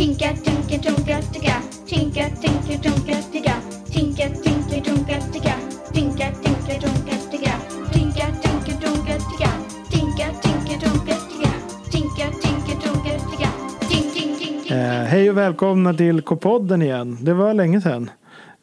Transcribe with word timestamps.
Tinka, 0.00 0.32
tinka, 0.44 0.78
tunka, 0.78 1.20
ticka. 1.32 1.56
Tinka, 1.86 2.24
tinka, 2.40 2.74
tunka, 2.82 3.16
ticka. 3.32 3.54
Tinka, 3.92 4.26
tinka, 4.42 4.76
tunka, 4.84 5.16
ticka. 5.32 5.54
Tinka, 5.92 6.26
tinka, 6.42 6.74
tunka, 6.80 7.16
ticka. 7.30 7.54
Tinka, 7.92 8.26
tinka, 8.42 8.72
tunka, 8.80 9.14
ticka. 9.28 9.50
Tinka, 9.90 10.26
tinka, 10.42 10.74
tunka, 10.80 11.14
ticka. 11.28 11.50
Tinka, 11.90 12.26
tinka, 12.42 12.74
tunka, 12.82 13.12
ticka. 13.30 13.48
Tink, 13.88 14.12
tink, 14.14 14.38
tink. 14.38 14.70
Eh, 14.70 15.04
hej 15.04 15.30
och 15.30 15.36
välkomna 15.36 15.94
till 15.94 16.22
K-podden 16.22 16.82
igen. 16.82 17.18
Det 17.20 17.34
var 17.34 17.54
länge 17.54 17.80
sedan. 17.80 18.10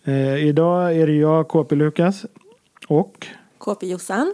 Eh, 0.04 0.36
idag 0.48 0.96
är 0.96 1.08
det 1.08 1.14
jag, 1.14 1.48
KP 1.48 1.76
Lukas. 1.76 2.26
Och 2.88 3.28
KP 3.60 3.88
Jossan. 3.88 4.34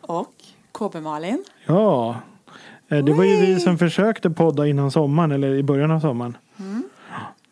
Och 0.00 0.34
KB 0.72 1.00
Malin. 1.00 1.44
ja, 1.66 2.16
eh, 2.88 3.04
det 3.04 3.12
var 3.12 3.24
ju 3.24 3.36
vi 3.36 3.60
som 3.60 3.78
försökte 3.78 4.30
podda 4.30 4.66
innan 4.66 4.90
sommaren 4.90 5.32
eller 5.32 5.54
i 5.54 5.62
början 5.62 5.90
av 5.90 6.00
sommaren. 6.00 6.36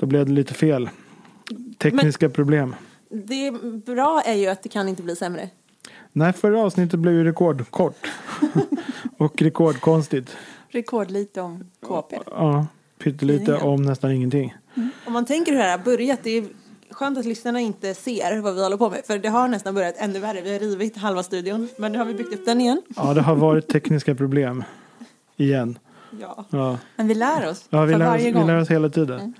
Då 0.02 0.06
blev 0.06 0.27
det 0.27 0.33
lite 0.33 0.55
fel. 0.55 0.91
Tekniska 1.79 2.29
problem. 2.29 2.74
Det 3.09 3.51
bra 3.87 4.23
är 4.24 4.34
ju 4.34 4.47
att 4.47 4.62
det 4.62 4.69
kan 4.69 4.88
inte 4.88 5.02
bli 5.02 5.16
sämre. 5.16 5.48
Nej, 6.12 6.33
förra 6.33 6.60
avsnittet 6.60 7.01
blev 7.01 7.15
ju 7.15 7.24
rekordkort. 7.24 8.10
och 9.19 9.43
rekordkonstigt. 9.43 10.37
Rekordlite 10.69 11.41
om 11.41 11.70
KP. 11.87 12.19
Ja, 12.27 12.66
pyttelite 12.98 13.55
om 13.55 13.83
nästan 13.83 14.10
ingenting. 14.10 14.55
Om 15.07 15.12
man 15.12 15.24
tänker 15.24 15.52
hur 15.52 15.59
det 15.59 15.65
här 15.65 15.79
har 15.79 15.84
börjat, 15.84 16.21
det 16.23 16.30
är 16.30 16.45
skönt 16.91 17.19
att 17.19 17.24
lyssnarna 17.24 17.60
inte 17.60 17.95
ser 17.95 18.41
vad 18.41 18.55
vi 18.55 18.62
håller 18.62 18.77
på 18.77 18.91
med. 18.91 19.01
För 19.07 19.19
det 19.19 19.29
har 19.29 19.48
nästan 19.48 19.74
börjat 19.74 19.95
ännu 19.98 20.19
värre. 20.19 20.41
Vi 20.41 20.52
har 20.52 20.59
rivit 20.59 20.96
halva 20.96 21.23
studion, 21.23 21.69
men 21.77 21.93
nu 21.93 21.98
har 21.98 22.05
vi 22.05 22.15
byggt 22.15 22.34
upp 22.34 22.45
den 22.45 22.60
igen. 22.60 22.82
Ja, 22.96 23.15
det 23.15 23.21
har 23.21 23.34
varit 23.34 23.69
tekniska 23.69 24.15
problem. 24.15 24.65
Igen. 25.37 25.79
Ja. 26.21 26.45
Ja. 26.51 26.79
Men 26.96 27.09
vi 27.09 27.15
lär 27.15 27.48
oss 27.48 27.66
Ja, 27.71 27.84
vi 27.84 27.93
för 27.93 27.98
lär, 27.98 28.16
oss, 28.16 28.23
vi 28.23 28.32
lär 28.32 28.60
oss 28.60 28.71
hela 28.71 28.88
tiden. 28.88 29.34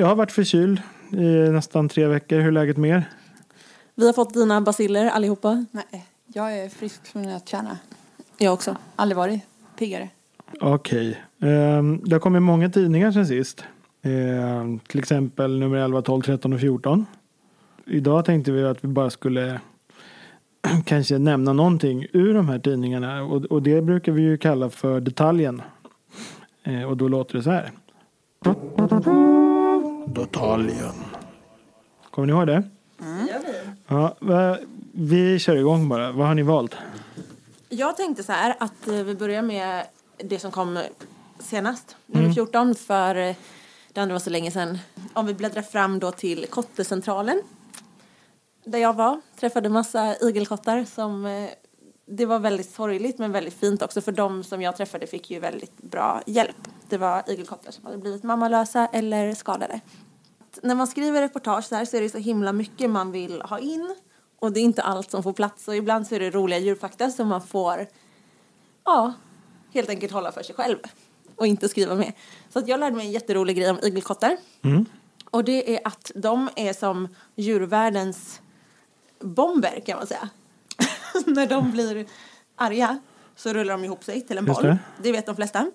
Jag 0.00 0.06
har 0.06 0.14
varit 0.14 0.32
förkyld 0.32 0.82
i 1.12 1.50
nästan 1.50 1.88
tre 1.88 2.06
veckor. 2.06 2.38
Hur 2.38 2.46
är 2.46 2.52
läget 2.52 2.76
med 2.76 2.90
er? 2.90 3.04
Vi 3.94 4.06
har 4.06 4.12
fått 4.12 4.34
dina 4.34 4.60
basiller 4.60 5.06
allihopa. 5.06 5.64
Nej, 5.70 6.06
jag 6.26 6.58
är 6.58 6.68
frisk 6.68 7.06
som 7.06 7.20
en 7.20 7.26
nötkärna. 7.26 7.78
Jag 8.36 8.52
också. 8.52 8.76
Aldrig 8.96 9.16
varit 9.16 9.40
piggare. 9.78 10.08
Okej. 10.60 11.22
Ehm, 11.42 12.00
det 12.04 12.14
har 12.14 12.20
kommit 12.20 12.42
många 12.42 12.70
tidningar 12.70 13.12
sen 13.12 13.26
sist. 13.26 13.64
Ehm, 14.02 14.78
till 14.78 14.98
exempel 14.98 15.58
nummer 15.58 15.76
11, 15.76 16.02
12, 16.02 16.22
13 16.22 16.52
och 16.52 16.60
14. 16.60 17.06
Idag 17.86 18.24
tänkte 18.24 18.52
vi 18.52 18.64
att 18.64 18.84
vi 18.84 18.88
bara 18.88 19.10
skulle 19.10 19.60
kanske 20.84 21.18
nämna 21.18 21.52
någonting 21.52 22.06
ur 22.12 22.34
de 22.34 22.48
här 22.48 22.58
tidningarna. 22.58 23.22
Och, 23.22 23.44
och 23.44 23.62
det 23.62 23.82
brukar 23.82 24.12
vi 24.12 24.22
ju 24.22 24.38
kalla 24.38 24.70
för 24.70 25.00
detaljen. 25.00 25.62
Eh, 26.62 26.82
och 26.82 26.96
då 26.96 27.08
låter 27.08 27.36
det 27.36 27.42
så 27.42 27.50
här. 27.50 27.72
Detaljen. 30.14 30.94
Kommer 32.10 32.26
ni 32.26 32.32
ihåg 32.32 32.46
det? 32.46 32.62
Ja, 33.86 34.16
va- 34.20 34.58
vi 34.92 35.38
kör 35.38 35.56
igång 35.56 35.88
bara. 35.88 36.12
Vad 36.12 36.26
har 36.26 36.34
ni 36.34 36.42
valt? 36.42 36.74
Jag 37.68 37.96
tänkte 37.96 38.22
så 38.22 38.32
här 38.32 38.56
att 38.60 38.88
eh, 38.88 38.94
vi 38.94 39.14
börjar 39.14 39.42
med 39.42 39.84
det 40.24 40.38
som 40.38 40.50
kom 40.50 40.78
senast, 41.38 41.96
nummer 42.06 42.32
14, 42.32 42.74
för 42.74 43.14
eh, 43.16 43.34
det 43.92 44.00
andra 44.00 44.14
var 44.14 44.20
så 44.20 44.30
länge 44.30 44.50
sedan. 44.50 44.78
Om 45.12 45.26
vi 45.26 45.34
bläddrar 45.34 45.62
fram 45.62 45.98
då 45.98 46.10
till 46.10 46.46
Kottecentralen, 46.50 47.42
där 48.64 48.78
jag 48.78 48.94
var, 48.96 49.20
träffade 49.40 49.68
massa 49.68 50.16
igelkottar 50.20 50.84
som 50.84 51.26
eh, 51.26 51.48
det 52.10 52.26
var 52.26 52.38
väldigt 52.38 52.70
sorgligt 52.70 53.18
men 53.18 53.32
väldigt 53.32 53.54
fint 53.54 53.82
också 53.82 54.00
för 54.00 54.12
de 54.12 54.44
som 54.44 54.62
jag 54.62 54.76
träffade 54.76 55.06
fick 55.06 55.30
ju 55.30 55.38
väldigt 55.38 55.82
bra 55.82 56.22
hjälp. 56.26 56.56
Det 56.88 56.98
var 56.98 57.22
igelkottar 57.26 57.70
som 57.70 57.86
hade 57.86 57.98
blivit 57.98 58.22
mammalösa 58.22 58.86
eller 58.92 59.34
skadade. 59.34 59.80
När 60.62 60.74
man 60.74 60.86
skriver 60.86 61.20
reportage 61.20 61.64
så 61.64 61.74
här 61.74 61.84
så 61.84 61.96
är 61.96 62.00
det 62.00 62.10
så 62.10 62.18
himla 62.18 62.52
mycket 62.52 62.90
man 62.90 63.12
vill 63.12 63.42
ha 63.42 63.58
in 63.58 63.94
och 64.38 64.52
det 64.52 64.60
är 64.60 64.64
inte 64.64 64.82
allt 64.82 65.10
som 65.10 65.22
får 65.22 65.32
plats 65.32 65.68
och 65.68 65.76
ibland 65.76 66.06
så 66.06 66.14
är 66.14 66.20
det 66.20 66.30
roliga 66.30 66.58
djurfakta 66.58 67.10
som 67.10 67.28
man 67.28 67.42
får 67.42 67.86
ja, 68.84 69.12
helt 69.74 69.88
enkelt 69.88 70.12
hålla 70.12 70.32
för 70.32 70.42
sig 70.42 70.54
själv 70.54 70.78
och 71.36 71.46
inte 71.46 71.68
skriva 71.68 71.94
med. 71.94 72.12
Så 72.50 72.58
att 72.58 72.68
jag 72.68 72.80
lärde 72.80 72.96
mig 72.96 73.06
en 73.06 73.12
jätterolig 73.12 73.56
grej 73.56 73.70
om 73.70 73.78
igelkottar. 73.82 74.36
Och 75.30 75.44
det 75.44 75.76
är 75.76 75.80
att 75.84 76.12
de 76.14 76.48
är 76.56 76.72
som 76.72 77.08
djurvärldens 77.36 78.40
bomber 79.20 79.80
kan 79.86 79.96
man 79.96 80.06
säga. 80.06 80.28
När 81.26 81.46
de 81.46 81.70
blir 81.70 82.06
arga 82.56 82.98
så 83.36 83.52
rullar 83.52 83.72
de 83.72 83.84
ihop 83.84 84.04
sig 84.04 84.20
till 84.20 84.38
en 84.38 84.44
boll. 84.44 84.62
det. 84.62 84.78
Det. 85.02 85.12
vet 85.12 85.26
de 85.26 85.36
flesta. 85.36 85.70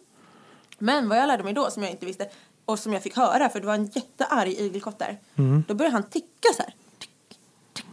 Men 0.78 1.09
vad 1.09 1.18
jag 1.18 1.28
lärde 1.28 1.44
mig 1.44 1.54
då 1.54 1.70
som 1.70 1.84
jag 1.84 1.92
inte 1.92 2.06
visste 2.06 2.30
och 2.66 2.80
som 2.80 2.94
jag 2.94 3.04
fick 3.04 3.18
höra 3.18 3.50
för 3.50 3.59
det 3.59 3.68
var 3.68 3.74
en 3.74 3.86
jättearg 3.86 4.50
igelkott 4.52 5.00
där. 5.00 5.20
Då 5.68 5.74
började 5.74 5.96
han 5.96 6.04
ticka 6.04 6.50
så 6.56 6.64
här. 6.64 6.76
Tick, 7.00 7.40
tick, 7.74 7.86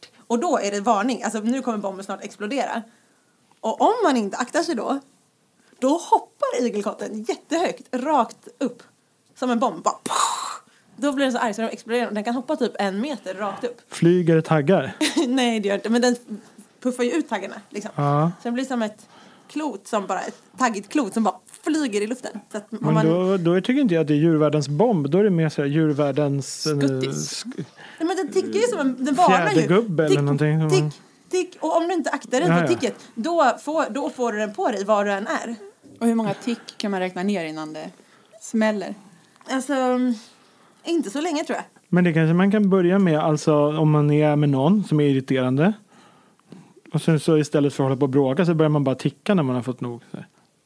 tick. 0.00 0.12
Och 0.26 0.38
då 0.38 0.58
är 0.58 0.70
det 0.70 0.80
varning. 0.80 1.22
Alltså 1.22 1.40
nu 1.40 1.62
kommer 1.62 1.78
bomben 1.78 2.04
snart 2.04 2.24
explodera. 2.24 2.82
Och 3.60 3.80
om 3.80 3.94
man 4.04 4.16
inte 4.16 4.36
aktar 4.36 4.62
sig 4.62 4.74
då, 4.74 5.00
då 5.78 5.88
hoppar 5.88 6.60
igelkotten 6.60 7.22
jättehögt, 7.22 7.94
rakt 7.94 8.48
upp. 8.58 8.82
Som 9.34 9.50
en 9.50 9.58
bomb. 9.58 9.82
Bara, 9.82 9.98
då 11.00 11.12
blir 11.12 11.24
den 11.24 11.32
så 11.32 11.38
arg 11.38 11.54
så 11.54 11.60
den 11.60 11.70
exploderar. 11.70 12.10
Den 12.10 12.24
kan 12.24 12.34
hoppa 12.34 12.56
typ 12.56 12.72
en 12.78 13.00
meter 13.00 13.34
rakt 13.34 13.64
upp. 13.64 13.80
Flyger 13.94 14.40
taggar? 14.40 14.92
Nej, 15.28 15.60
det 15.60 15.68
gör 15.68 15.74
inte. 15.74 15.90
Men 15.90 16.02
den 16.02 16.16
puffar 16.82 17.04
ju 17.04 17.10
ut 17.10 17.28
taggarna. 17.28 17.54
Liksom. 17.70 17.90
Ja. 17.94 18.32
Så 18.42 18.48
den 18.48 18.54
blir 18.54 18.64
som 18.64 18.82
ett 18.82 19.06
klot, 19.48 19.86
som 19.86 20.06
bara 20.06 20.20
ett 20.20 20.42
taggigt 20.58 20.88
klot 20.88 21.14
som 21.14 21.22
bara 21.24 21.34
flyger 21.62 22.00
i 22.00 22.06
luften. 22.06 22.40
Så 22.52 22.56
att 22.58 22.72
om 22.72 22.78
Men 22.80 22.94
man, 22.94 23.06
då, 23.06 23.36
då 23.36 23.60
tycker 23.60 23.80
inte 23.80 23.94
jag 23.94 24.00
att 24.02 24.06
det 24.08 24.14
är 24.14 24.18
djurvärldens 24.18 24.68
bomb. 24.68 25.10
Då 25.10 25.18
är 25.18 25.24
det 25.24 25.30
mer 25.30 25.48
så 25.48 25.62
här 25.62 25.68
djurvärldens... 25.68 26.66
eh, 26.66 26.78
Skuttis. 26.78 27.44
sk- 27.44 27.64
Nej, 27.98 28.06
men 28.08 28.16
den 28.16 28.28
tickar 28.32 28.60
ju 28.60 28.66
som 28.66 28.80
en... 28.80 29.04
Den 29.04 29.14
varnar 29.14 29.50
ju. 29.50 29.54
Fjädergubbe 29.60 30.04
eller 30.06 30.22
någonting 30.22 30.70
Tick, 30.70 31.00
tick. 31.30 31.56
Och 31.60 31.76
om 31.76 31.88
du 31.88 31.94
inte 31.94 32.10
aktar 32.10 32.40
dig 32.40 32.48
Ja, 32.48 32.54
för 32.56 32.62
ja. 32.62 32.68
ticket, 32.68 32.94
då 33.14 33.56
får, 33.64 33.90
då 33.90 34.10
får 34.10 34.32
du 34.32 34.38
den 34.38 34.54
på 34.54 34.70
dig 34.70 34.84
var 34.84 35.04
du 35.04 35.12
än 35.12 35.26
är. 35.26 35.54
Och 36.00 36.06
hur 36.06 36.14
många 36.14 36.34
tick 36.34 36.58
kan 36.76 36.90
man 36.90 37.00
räkna 37.00 37.22
ner 37.22 37.44
innan 37.44 37.72
det 37.72 37.90
smäller? 38.40 38.94
Alltså, 39.50 39.74
inte 40.84 41.10
så 41.10 41.20
länge 41.20 41.44
tror 41.44 41.56
jag. 41.56 41.64
Men 41.88 42.04
det 42.04 42.12
kanske 42.12 42.34
man 42.34 42.50
kan 42.50 42.70
börja 42.70 42.98
med, 42.98 43.18
alltså 43.18 43.78
om 43.78 43.90
man 43.90 44.10
är 44.10 44.36
med 44.36 44.48
någon 44.48 44.84
som 44.84 45.00
är 45.00 45.04
irriterande. 45.04 45.72
Och 46.92 47.02
sen 47.02 47.20
så 47.20 47.38
istället 47.38 47.74
för 47.74 47.84
att 47.84 47.88
hålla 47.88 47.96
på 47.96 48.04
och 48.04 48.10
bråka 48.10 48.46
så 48.46 48.54
börjar 48.54 48.70
man 48.70 48.84
bara 48.84 48.94
ticka 48.94 49.34
när 49.34 49.42
man 49.42 49.54
har 49.54 49.62
fått 49.62 49.80
nog. 49.80 50.02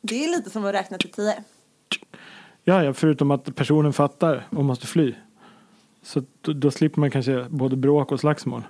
Det 0.00 0.24
är 0.24 0.28
lite 0.36 0.50
som 0.50 0.64
att 0.64 0.74
räkna 0.74 0.98
till 0.98 1.10
tio. 1.10 1.34
Ja, 2.64 2.84
ja, 2.84 2.92
förutom 2.92 3.30
att 3.30 3.54
personen 3.54 3.92
fattar 3.92 4.46
och 4.50 4.64
måste 4.64 4.86
fly. 4.86 5.14
Så 6.02 6.22
då, 6.40 6.52
då 6.52 6.70
slipper 6.70 7.00
man 7.00 7.10
kanske 7.10 7.46
både 7.50 7.76
bråk 7.76 8.12
och 8.12 8.20
slagsmål. 8.20 8.62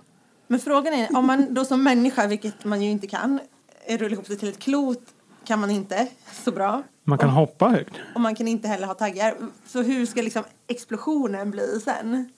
Men 0.46 0.58
frågan 0.58 0.92
är, 0.92 1.16
om 1.16 1.26
man 1.26 1.54
då 1.54 1.64
som 1.64 1.82
människa, 1.82 2.26
vilket 2.26 2.64
man 2.64 2.82
ju 2.82 2.90
inte 2.90 3.06
kan, 3.06 3.40
eh, 3.86 3.98
rulla 3.98 4.12
ihop 4.12 4.26
sig 4.26 4.36
till 4.36 4.48
ett 4.48 4.58
klot 4.58 5.02
kan 5.44 5.60
man 5.60 5.70
inte 5.70 6.08
så 6.44 6.52
bra. 6.52 6.82
Man 7.04 7.18
kan 7.18 7.30
hoppa 7.30 7.68
högt. 7.68 7.94
Och 8.14 8.20
man 8.20 8.34
kan 8.34 8.48
inte 8.48 8.68
heller 8.68 8.86
ha 8.86 8.94
taggar. 8.94 9.34
Så 9.66 9.82
hur 9.82 10.06
ska 10.06 10.22
liksom 10.22 10.44
explosionen 10.66 11.50
bli 11.50 11.80
sen? 11.84 12.28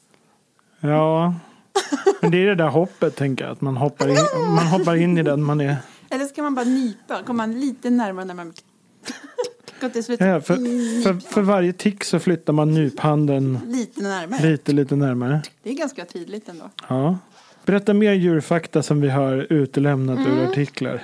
Ja, 0.80 1.34
men 2.20 2.30
det 2.30 2.42
är 2.42 2.46
det 2.46 2.54
där 2.54 2.68
hoppet 2.68 3.16
tänker 3.16 3.44
jag. 3.44 3.52
Att 3.52 3.60
man 3.60 3.76
hoppar 3.76 4.08
in, 4.08 4.16
man 4.54 4.66
hoppar 4.66 4.96
in 4.96 5.18
i 5.18 5.22
den 5.22 5.42
man 5.42 5.60
är. 5.60 5.76
Eller 6.10 6.24
ska 6.24 6.42
man 6.42 6.54
bara 6.54 6.64
nypa? 6.64 7.22
Kommer 7.22 7.46
man 7.46 7.60
lite 7.60 7.90
närmare 7.90 8.24
när 8.24 8.34
man... 8.34 8.48
Och 8.48 9.90
Ja, 10.18 10.40
för, 10.40 11.02
för, 11.02 11.20
för 11.32 11.42
varje 11.42 11.72
tick 11.72 12.04
så 12.04 12.18
flyttar 12.18 12.52
man 12.52 12.74
nyphanden 12.74 13.58
lite 13.66 14.02
närmare. 14.02 14.42
lite, 14.50 14.72
lite 14.72 14.96
närmare. 14.96 15.42
Det 15.62 15.70
är 15.70 15.74
ganska 15.74 16.04
tydligt 16.04 16.48
ändå. 16.48 16.70
Ja. 16.88 17.18
Berätta 17.64 17.94
mer 17.94 18.12
djurfakta 18.12 18.82
som 18.82 19.00
vi 19.00 19.08
har 19.08 19.52
utelämnat 19.52 20.18
ur 20.18 20.44
artiklar. 20.48 21.02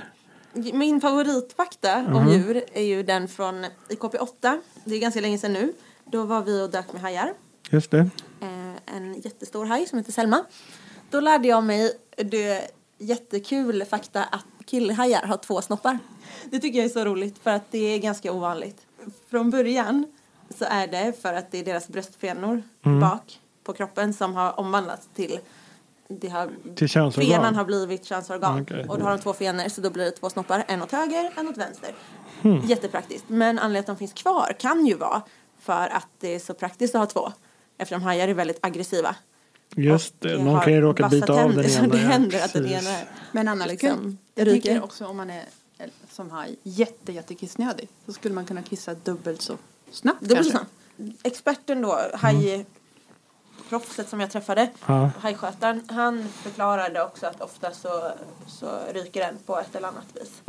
Min 0.53 1.00
favoritfakta 1.00 1.97
om 2.15 2.28
djur 2.28 2.65
är 2.72 2.83
ju 2.83 3.03
den 3.03 3.28
från 3.28 3.65
IKP8. 3.88 4.61
Det 4.84 4.94
är 4.94 4.99
ganska 5.00 5.20
länge 5.20 5.38
sedan 5.38 5.52
nu. 5.52 5.73
Då 6.05 6.25
var 6.25 6.43
vi 6.43 6.62
och 6.62 6.70
dök 6.70 6.93
med 6.93 7.02
hajar. 7.02 7.35
Just 7.70 7.91
det. 7.91 7.99
Eh, 8.41 8.97
en 8.97 9.14
jättestor 9.20 9.64
haj 9.64 9.87
som 9.87 9.99
heter 9.99 10.12
Selma. 10.12 10.44
Då 11.11 11.20
lärde 11.20 11.49
jag 11.49 11.64
mig 11.64 11.93
det 12.17 12.70
jättekul 12.99 13.85
fakta 13.85 14.25
att 14.25 14.47
killhajar 14.64 15.23
har 15.23 15.37
två 15.37 15.62
snoppar. 15.62 15.99
Det 16.44 16.58
tycker 16.58 16.79
jag 16.79 16.85
är 16.85 16.91
så 16.91 17.05
roligt 17.05 17.38
för 17.38 17.50
att 17.50 17.70
det 17.70 17.79
är 17.79 17.99
ganska 17.99 18.32
ovanligt. 18.32 18.87
Från 19.31 19.50
början 19.50 20.06
så 20.58 20.64
är 20.64 20.87
det 20.87 21.23
för 21.23 21.35
att 21.35 21.50
det 21.50 21.58
är 21.58 21.64
deras 21.64 21.88
bröstfenor 21.88 22.62
bak 23.00 23.41
på 23.64 23.73
kroppen 23.73 24.14
som 24.14 24.35
har 24.35 24.61
omvandlats 24.61 25.08
till 25.14 25.38
det 26.10 26.28
har, 26.28 26.50
Till 26.76 26.88
könsorgan. 26.88 27.30
fenan 27.30 27.54
har 27.54 27.64
blivit 27.64 28.04
könsorgan. 28.04 28.62
Okej. 28.62 28.86
Och 28.88 28.98
då 28.98 29.04
har 29.04 29.10
de 29.10 29.20
två 29.20 29.32
fenor 29.32 29.68
så 29.68 29.80
då 29.80 29.90
blir 29.90 30.04
det 30.04 30.10
två 30.10 30.30
snoppar, 30.30 30.64
en 30.68 30.82
åt 30.82 30.92
höger, 30.92 31.32
en 31.36 31.48
åt 31.48 31.56
vänster. 31.56 31.94
Hmm. 32.42 32.60
Jättepraktiskt. 32.64 33.24
Men 33.28 33.58
anledningen 33.58 33.84
till 33.84 33.92
att 33.92 33.98
de 33.98 34.06
finns 34.06 34.12
kvar 34.12 34.56
kan 34.58 34.86
ju 34.86 34.94
vara 34.94 35.22
för 35.60 35.88
att 35.88 36.08
det 36.20 36.34
är 36.34 36.38
så 36.38 36.54
praktiskt 36.54 36.94
att 36.94 37.00
ha 37.00 37.06
två. 37.06 37.32
Eftersom 37.78 38.02
hajar 38.02 38.28
är 38.28 38.34
väldigt 38.34 38.58
aggressiva. 38.62 39.16
Just 39.76 40.20
det, 40.20 40.36
har 40.36 40.44
någon 40.44 40.60
kan 40.60 40.72
ju 40.72 40.80
råka 40.80 41.08
bita 41.08 41.32
av 41.32 41.54
den 41.54 41.70
så 41.70 41.78
ena. 41.78 41.88
Det 41.88 41.98
ja, 42.02 42.08
händer 42.08 42.44
att 42.44 42.52
den 42.52 42.66
ena 42.66 42.96
Men 43.32 43.48
annars 43.48 43.68
liksom 43.68 44.18
jag 44.34 44.46
tänker 44.48 44.84
också 44.84 45.06
om 45.06 45.16
man 45.16 45.30
är 45.30 45.44
som 46.10 46.30
haj 46.30 46.56
jätte, 46.62 47.12
jätte 47.12 47.34
kissnödig 47.34 47.88
så 48.06 48.12
skulle 48.12 48.34
man 48.34 48.44
kunna 48.44 48.62
kissa 48.62 48.94
dubbelt 48.94 49.42
så 49.42 49.56
snabbt 49.90 50.20
Dubbelt 50.20 50.46
så 50.46 50.52
kanske. 50.52 50.66
snabbt. 50.96 51.26
experten 51.26 51.82
då, 51.82 51.98
hajproffset 53.70 54.08
som 54.08 54.20
jag 54.20 54.31
träffade, 54.31 54.70
Ja. 54.87 55.11
hajskötaren, 55.19 55.82
han 55.88 56.28
förklarade 56.28 57.02
också 57.02 57.26
att 57.26 57.40
ofta 57.40 57.70
så, 57.72 58.11
så 58.46 58.67
ryker 58.93 59.20
den 59.20 59.37
på 59.46 59.58
ett 59.58 59.75
eller 59.76 59.88
annat 59.88 60.06
vis. 60.14 60.43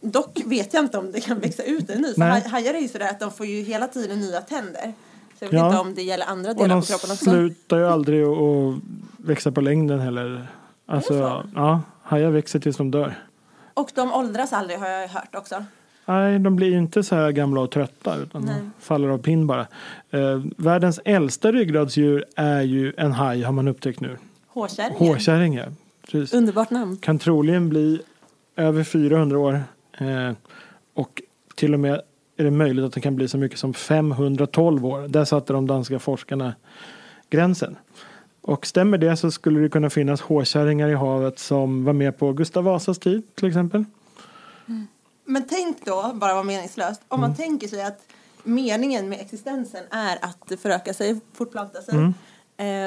Dock 0.00 0.42
vet 0.46 0.74
jag 0.74 0.84
inte 0.84 0.98
om 0.98 1.12
det 1.12 1.20
kan 1.20 1.38
växa 1.38 1.62
ut 1.62 1.90
en 1.90 2.00
ny. 2.00 2.14
Nej. 2.16 2.30
haj- 2.30 2.48
hajar 2.48 2.74
är 2.74 2.78
ju 2.78 2.88
sådär 2.88 3.10
att 3.10 3.20
de 3.20 3.30
får 3.32 3.46
ju 3.46 3.62
hela 3.62 3.86
tiden 3.88 4.20
nya 4.20 4.40
tänder. 4.40 4.92
Så 5.38 5.44
jag 5.44 5.50
vet 5.50 5.58
Ja. 5.60 5.66
inte 5.66 5.78
om 5.78 5.94
det 5.94 6.02
gäller 6.02 6.26
andra 6.26 6.50
Och 6.50 6.56
delar 6.56 6.68
de 6.74 6.80
på 6.80 6.86
kroppen 6.86 7.10
också. 7.10 7.24
slutar 7.24 7.76
ju 7.78 7.86
aldrig 7.88 8.22
att 8.24 8.74
växa 9.18 9.52
på 9.52 9.60
längden 9.60 10.00
heller. 10.00 10.48
Alltså, 10.86 11.12
så? 11.12 11.42
ja, 11.54 11.80
hajar 12.02 12.30
växer 12.30 12.60
tills 12.60 12.76
de 12.76 12.90
dör. 12.90 13.14
Och 13.74 13.90
de 13.94 14.12
åldras 14.12 14.52
aldrig 14.52 14.78
har 14.78 14.88
jag 14.88 15.08
hört 15.08 15.34
också. 15.34 15.64
Nej, 16.08 16.38
de 16.38 16.56
blir 16.56 16.76
inte 16.76 17.02
så 17.02 17.14
här 17.14 17.32
gamla 17.32 17.60
och 17.60 17.70
trötta 17.70 18.16
utan 18.16 18.42
Nej. 18.42 18.54
de 18.54 18.70
faller 18.80 19.08
av 19.08 19.18
pinn 19.18 19.46
bara. 19.46 19.66
Eh, 20.10 20.40
världens 20.56 21.00
äldsta 21.04 21.52
ryggradsdjur 21.52 22.24
är 22.36 22.62
ju 22.62 22.92
en 22.96 23.12
haj 23.12 23.42
har 23.42 23.52
man 23.52 23.68
upptäckt 23.68 24.00
nu. 24.00 24.16
Hårkärringen. 24.98 25.76
Underbart 26.32 26.70
namn. 26.70 26.96
Kan 26.96 27.18
troligen 27.18 27.68
bli 27.68 28.00
över 28.56 28.84
400 28.84 29.38
år. 29.38 29.64
Eh, 29.98 30.32
och 30.94 31.22
till 31.54 31.74
och 31.74 31.80
med 31.80 32.00
är 32.36 32.44
det 32.44 32.50
möjligt 32.50 32.84
att 32.84 32.92
den 32.92 33.02
kan 33.02 33.16
bli 33.16 33.28
så 33.28 33.38
mycket 33.38 33.58
som 33.58 33.74
512 33.74 34.86
år. 34.86 35.08
Där 35.08 35.24
satte 35.24 35.52
de 35.52 35.66
danska 35.66 35.98
forskarna 35.98 36.54
gränsen. 37.30 37.76
Och 38.40 38.66
stämmer 38.66 38.98
det 38.98 39.16
så 39.16 39.30
skulle 39.30 39.60
det 39.60 39.68
kunna 39.68 39.90
finnas 39.90 40.20
hårkärringar 40.20 40.88
i 40.88 40.94
havet 40.94 41.38
som 41.38 41.84
var 41.84 41.92
med 41.92 42.18
på 42.18 42.32
Gustav 42.32 42.64
Vasas 42.64 42.98
tid 42.98 43.22
till 43.34 43.48
exempel. 43.48 43.84
Men 45.26 45.42
tänk 45.48 45.84
då, 45.84 46.10
bara 46.14 46.32
vara 46.34 46.42
meningslöst, 46.44 47.00
om 47.08 47.20
Mm. 47.20 47.30
man 47.30 47.36
tänker 47.36 47.68
sig 47.68 47.82
att 47.82 48.00
meningen 48.42 49.08
med 49.08 49.20
existensen 49.20 49.84
är 49.90 50.18
att 50.22 50.60
föröka 50.60 50.94
sig, 50.94 51.20
fortplanta 51.32 51.82
sig. 51.82 51.94
Mm. 51.94 52.14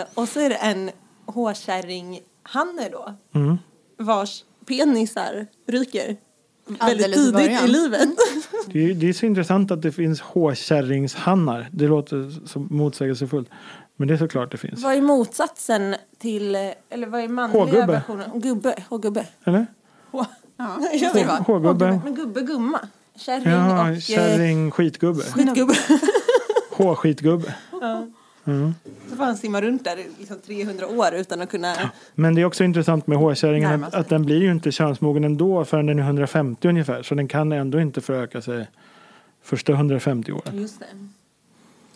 Eh, 0.02 0.08
och 0.14 0.30
så 0.30 0.40
är 0.40 0.50
det 0.50 0.56
en 0.56 0.92
hårkärringhanne 1.26 2.90
då, 2.92 3.14
Mm. 3.36 3.58
vars 3.98 4.44
penisar 4.66 5.48
ryker 5.68 6.18
väldigt 6.68 6.82
Alldeles 6.82 7.18
i 7.18 7.20
tidigt 7.20 7.34
början. 7.34 7.66
i 7.66 7.68
livet. 7.68 8.10
Det 8.74 8.84
är, 8.92 8.94
det 8.94 9.10
är 9.10 9.14
så 9.14 9.26
intressant 9.26 9.72
att 9.72 9.82
det 9.82 9.92
finns 9.92 10.22
hårkärringshannar. 10.22 11.68
Det 11.72 11.88
låter 11.88 12.48
så 12.48 12.60
motsägelsefullt. 12.60 13.50
Men 13.96 14.08
det 14.08 14.14
är 14.14 14.18
såklart 14.18 14.52
det 14.52 14.58
finns. 14.58 14.84
vad 14.84 14.94
är 14.96 15.02
motsatsen 15.02 15.96
till, 16.18 16.56
eller 16.90 17.08
vad 17.08 17.22
är 17.22 17.28
manliga 17.28 17.60
Hårgubbe. 17.64 17.86
versionen? 17.86 18.40
Gubbe, 18.42 18.84
hårgubbe. 18.90 19.28
Eller? 19.44 19.68
Hå- 20.12 20.26
Ja. 20.60 20.78
Vad. 21.28 21.40
Hårgubbe. 21.40 22.02
Men 22.04 22.16
gubbe, 22.16 22.42
gumma. 22.42 22.80
Kärring 23.16 23.54
Ja, 23.54 23.82
och 23.82 23.88
eh, 23.88 24.00
kärring, 24.00 24.72
skitgubbe. 24.72 25.24
skitgubbe. 25.24 25.74
Hårskitgubbe. 26.72 27.56
Så 29.10 29.16
får 29.16 29.24
han 29.24 29.38
simma 29.38 29.62
runt 29.62 29.84
där 29.84 29.98
i 29.98 30.06
liksom 30.20 30.38
300 30.46 30.88
år 30.88 31.14
utan 31.14 31.42
att 31.42 31.50
kunna... 31.50 31.76
Men 32.16 32.36
det 32.36 32.42
är 32.42 32.46
också 32.46 32.64
intressant 32.64 33.08
med 33.08 33.18
hårkärringen 33.18 33.84
att, 33.84 33.94
att 33.94 34.10
den 34.10 34.26
blir 34.26 34.42
ju 34.42 34.52
inte 34.52 34.72
könsmogen 34.72 35.24
ändå 35.24 35.66
förrän 35.66 35.86
den 35.86 36.00
är 36.00 36.04
150 36.04 36.68
ungefär. 36.68 37.04
Så 37.04 37.16
den 37.16 37.28
kan 37.28 37.52
ändå 37.52 37.80
inte 37.80 38.02
föröka 38.02 38.42
sig 38.42 38.68
första 39.44 39.74
150 39.74 40.32
åren. 40.32 40.58
Just 40.62 40.80
det. 40.80 40.86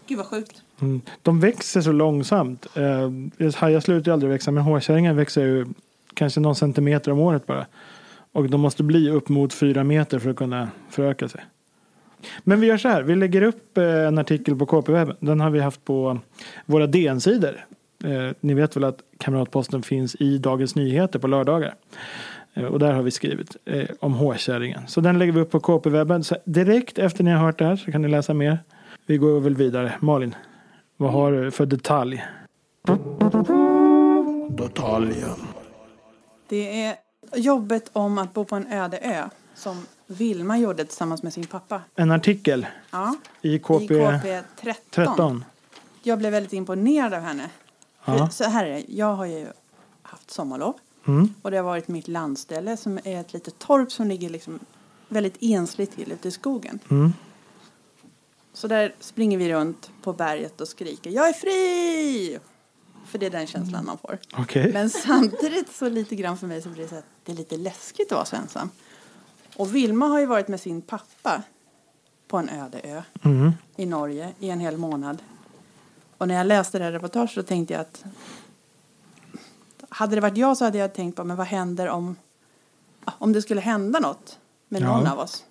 Gud 0.08 0.18
vad 0.18 0.28
sjukt. 0.28 0.62
Mm. 0.82 1.02
De 1.22 1.40
växer 1.40 1.82
så 1.82 1.92
långsamt. 1.92 2.68
Eh, 2.76 3.56
hajar 3.56 3.80
slutar 3.80 4.12
ju 4.12 4.14
aldrig 4.14 4.32
växa 4.32 4.52
men 4.52 4.64
hårkärringar 4.64 5.14
växer 5.14 5.42
ju 5.42 5.66
kanske 6.14 6.40
någon 6.40 6.56
centimeter 6.56 7.12
om 7.12 7.20
året 7.20 7.46
bara. 7.48 7.66
Och 8.34 8.50
de 8.50 8.62
måste 8.62 8.84
bli 8.84 9.10
upp 9.10 9.30
mot 9.30 9.54
fyra 9.54 9.84
meter 9.84 10.20
för 10.20 10.30
att 10.30 10.36
kunna 10.36 10.70
föröka 10.90 11.28
sig. 11.28 11.42
Men 12.44 12.60
vi 12.60 12.68
gör 12.68 12.78
så 12.78 12.88
här, 12.88 13.04
vi 13.04 13.16
lägger 13.16 13.42
upp 13.42 13.78
eh, 13.78 14.08
en 14.08 14.18
artikel 14.18 14.56
på 14.56 14.66
KP-webben. 14.66 15.16
Den 15.20 15.40
har 15.40 15.50
vi 15.50 15.60
haft 15.60 15.86
på 15.86 16.20
våra 16.66 16.88
DN-sidor. 16.88 17.66
Eh, 18.04 18.32
ni 18.40 18.54
vet 18.54 18.76
väl 18.76 18.84
att 18.84 19.00
Kamratposten 19.18 19.84
finns 19.84 20.16
i 20.16 20.38
Dagens 20.38 20.76
Nyheter 20.76 21.20
på 21.20 21.28
lördagar. 21.28 21.76
Eh, 22.54 22.66
och 22.66 22.80
där 22.80 22.94
har 22.94 23.04
vi 23.04 23.12
skrivit 23.12 23.56
om 24.00 24.14
hårkärringen. 24.14 24.88
Så 24.88 25.02
den 25.02 25.20
lägger 25.20 25.34
vi 25.34 25.42
upp 25.42 25.52
på 25.52 25.60
KP-webben. 25.60 26.24
Så 26.24 26.38
direkt 26.46 27.00
efter 27.00 27.24
ni 27.24 27.32
har 27.32 27.46
hört 27.46 27.60
det 27.60 27.66
här 27.66 27.76
så 27.76 27.92
kan 27.92 28.02
ni 28.02 28.08
läsa 28.08 28.34
mer. 28.34 28.60
Vi 29.06 29.18
går 29.18 29.40
väl 29.40 29.56
vidare. 29.56 29.94
Malin, 30.00 30.36
vad 30.98 31.12
har 31.12 31.32
du 31.32 31.52
för 31.52 31.66
detalj? 31.66 32.24
Detaljen. 34.50 35.36
Det 36.50 36.84
är 36.84 36.96
jobbet 37.36 37.90
om 37.94 38.18
att 38.18 38.34
bo 38.34 38.46
på 38.46 38.56
en 38.56 38.68
öde 38.72 38.98
ö 38.98 39.30
som 39.56 39.86
Vilma 40.08 40.58
gjorde 40.58 40.86
tillsammans 40.86 41.24
med 41.24 41.34
sin 41.34 41.48
pappa. 41.48 41.82
En 41.96 42.12
artikel 42.12 42.68
Ja, 42.92 43.16
i 43.42 43.54
i 43.54 43.60
KP, 43.60 43.88
KP 43.88 44.42
13. 44.62 44.76
13. 44.92 45.46
Jag 46.04 46.20
blev 46.20 46.32
väldigt 46.32 46.54
imponerad 46.54 47.14
av 47.14 47.22
henne. 47.22 47.50
Ja. 48.06 48.30
Så 48.30 48.44
här 48.44 48.66
är 48.66 48.70
det, 48.74 48.84
jag 48.88 49.16
har 49.16 49.26
ju 49.26 49.48
haft 50.02 50.32
sommarlov 50.32 50.74
Mm. 51.08 51.34
och 51.42 51.52
det 51.52 51.58
har 51.58 51.64
varit 51.64 51.88
mitt 51.88 52.08
landställe 52.08 52.78
som 52.78 53.00
är 53.04 53.20
ett 53.20 53.34
litet 53.34 53.60
torp 53.60 53.92
som 53.92 54.08
ligger 54.08 54.30
liksom 54.30 54.60
väldigt 55.08 55.38
ensligt 55.42 55.96
till 55.96 56.12
ute 56.12 56.28
i 56.28 56.32
skogen. 56.32 56.80
Mm. 56.90 57.14
Så 58.54 58.68
där 58.68 58.96
springer 59.00 59.38
vi 59.38 59.54
runt 59.54 59.92
på 60.02 60.14
berget 60.14 60.62
och 60.62 60.68
skriker 60.68 61.10
jag 61.10 61.30
är 61.30 61.34
fri! 61.34 62.40
För 63.14 63.18
det 63.20 63.26
är 63.26 63.30
den 63.30 63.48
känslan 63.48 63.86
man 63.86 63.98
får. 63.98 64.20
Okej. 64.38 64.74
Men 64.74 64.90
samtidigt 64.90 65.76
så 65.76 65.90
lite 65.90 66.16
grann 66.16 66.38
för 66.38 66.48
mig 66.48 66.62
så 66.62 66.70
blir 66.70 66.84
det 66.84 66.90
så 66.90 66.96
att 66.96 67.06
det 67.24 67.32
är 67.32 67.36
lite 67.36 67.58
läskigt 67.58 68.12
att 68.12 68.16
vara 68.16 68.26
så 68.26 68.36
ensam. 68.36 68.70
Och 69.56 69.76
Vilma 69.76 70.06
har 70.08 70.20
ju 70.20 70.26
varit 70.26 70.48
med 70.48 70.60
sin 70.60 70.82
pappa 70.82 71.44
på 72.28 72.38
en 72.38 72.50
öde 72.50 72.80
ö 72.84 73.02
Mm. 73.24 73.52
i 73.76 73.86
Norge 73.86 74.34
i 74.40 74.50
en 74.50 74.60
hel 74.60 74.78
månad. 74.78 75.24
Och 76.18 76.28
när 76.28 76.36
jag 76.36 76.48
läste 76.48 76.78
det 76.78 76.84
här 76.84 76.92
reportaget 76.92 77.32
så 77.32 77.44
tänkte 77.44 77.74
jag 77.74 77.82
att 77.82 78.04
hade 79.90 80.16
det 80.16 80.22
varit 80.22 80.38
jag 80.38 80.58
så 80.58 80.66
hade 80.66 80.78
jag 80.78 80.94
tänkt 80.94 81.16
på 81.16 81.24
men 81.24 81.38
vad 81.38 81.48
händer 81.48 81.88
om, 81.90 82.16
om 83.06 83.34
det 83.34 83.42
skulle 83.42 83.62
hända 83.62 84.00
något 84.00 84.40
med 84.70 84.82
Ja. 84.82 84.98
någon 84.98 85.08
av 85.08 85.20
oss. 85.20 85.44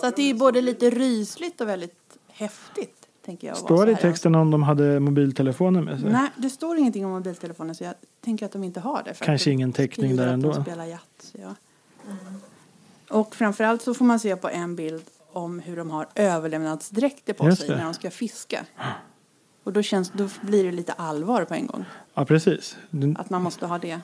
Så 0.00 0.06
att 0.06 0.16
det 0.16 0.22
är 0.30 0.34
både 0.34 0.60
lite 0.62 0.90
rysligt 0.90 1.60
och 1.60 1.68
väldigt 1.68 2.18
häftigt. 2.28 3.01
Tänker 3.24 3.48
jag, 3.48 3.56
Står 3.56 3.86
det 3.86 3.92
i 3.92 3.96
texten 3.96 4.34
om 4.34 4.50
de 4.50 4.62
hade 4.62 5.00
mobiltelefoner 5.00 5.80
med 5.82 6.00
sig? 6.00 6.10
Nej, 6.12 6.28
det 6.36 6.50
står 6.50 6.76
ingenting 6.76 7.06
om 7.06 7.12
mobiltelefoner 7.12 7.74
så 7.74 7.84
jag 7.84 7.94
tänker 8.20 8.46
att 8.46 8.52
de 8.52 8.64
inte 8.64 8.80
har 8.80 9.02
det. 9.04 9.14
För 9.14 9.24
Kanske 9.24 9.50
ingen 9.50 9.72
täckning 9.72 10.16
där 10.16 10.26
att 10.26 10.32
ändå. 10.32 10.52
De 10.52 10.62
spelar 10.62 10.86
Yatzy, 10.86 11.38
ja. 11.42 11.54
Och 13.10 13.34
framförallt 13.34 13.82
så 13.82 13.94
får 13.94 14.04
man 14.04 14.20
se 14.20 14.36
på 14.36 14.48
en 14.48 14.76
bild 14.76 15.04
om 15.32 15.58
hur 15.60 15.76
de 15.76 15.90
har 15.90 16.06
överlevnadsdräkter 16.14 17.32
på 17.32 17.46
Just 17.46 17.58
sig 17.60 17.68
det. 17.70 17.76
när 17.76 17.84
de 17.84 17.94
ska 17.94 18.10
fiska. 18.10 18.64
Och 19.64 19.72
då, 19.72 19.82
känns, 19.82 20.10
då 20.10 20.28
blir 20.42 20.64
det 20.64 20.72
lite 20.72 20.92
allvar 20.92 21.44
på 21.44 21.54
en 21.54 21.66
gång. 21.66 21.84
Ja, 22.14 22.24
precis. 22.24 22.76
Den- 22.90 23.16
Att 23.16 23.30
man 23.30 23.42
måste 23.42 23.66
ha 23.66 23.78
det. 23.78 24.00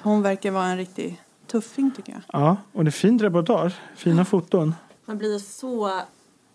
Hon 0.00 0.22
verkar 0.22 0.50
vara 0.50 0.66
en 0.66 0.76
riktig 0.76 1.22
tuffing 1.46 1.90
tycker 1.96 2.12
jag. 2.12 2.22
Ja, 2.32 2.56
och 2.72 2.84
det 2.84 2.88
är 2.88 2.92
fint 2.92 3.22
reportage. 3.22 3.72
Fina 3.96 4.24
foton. 4.24 4.74
Man 5.04 5.18
blir 5.18 5.38
så, 5.38 6.00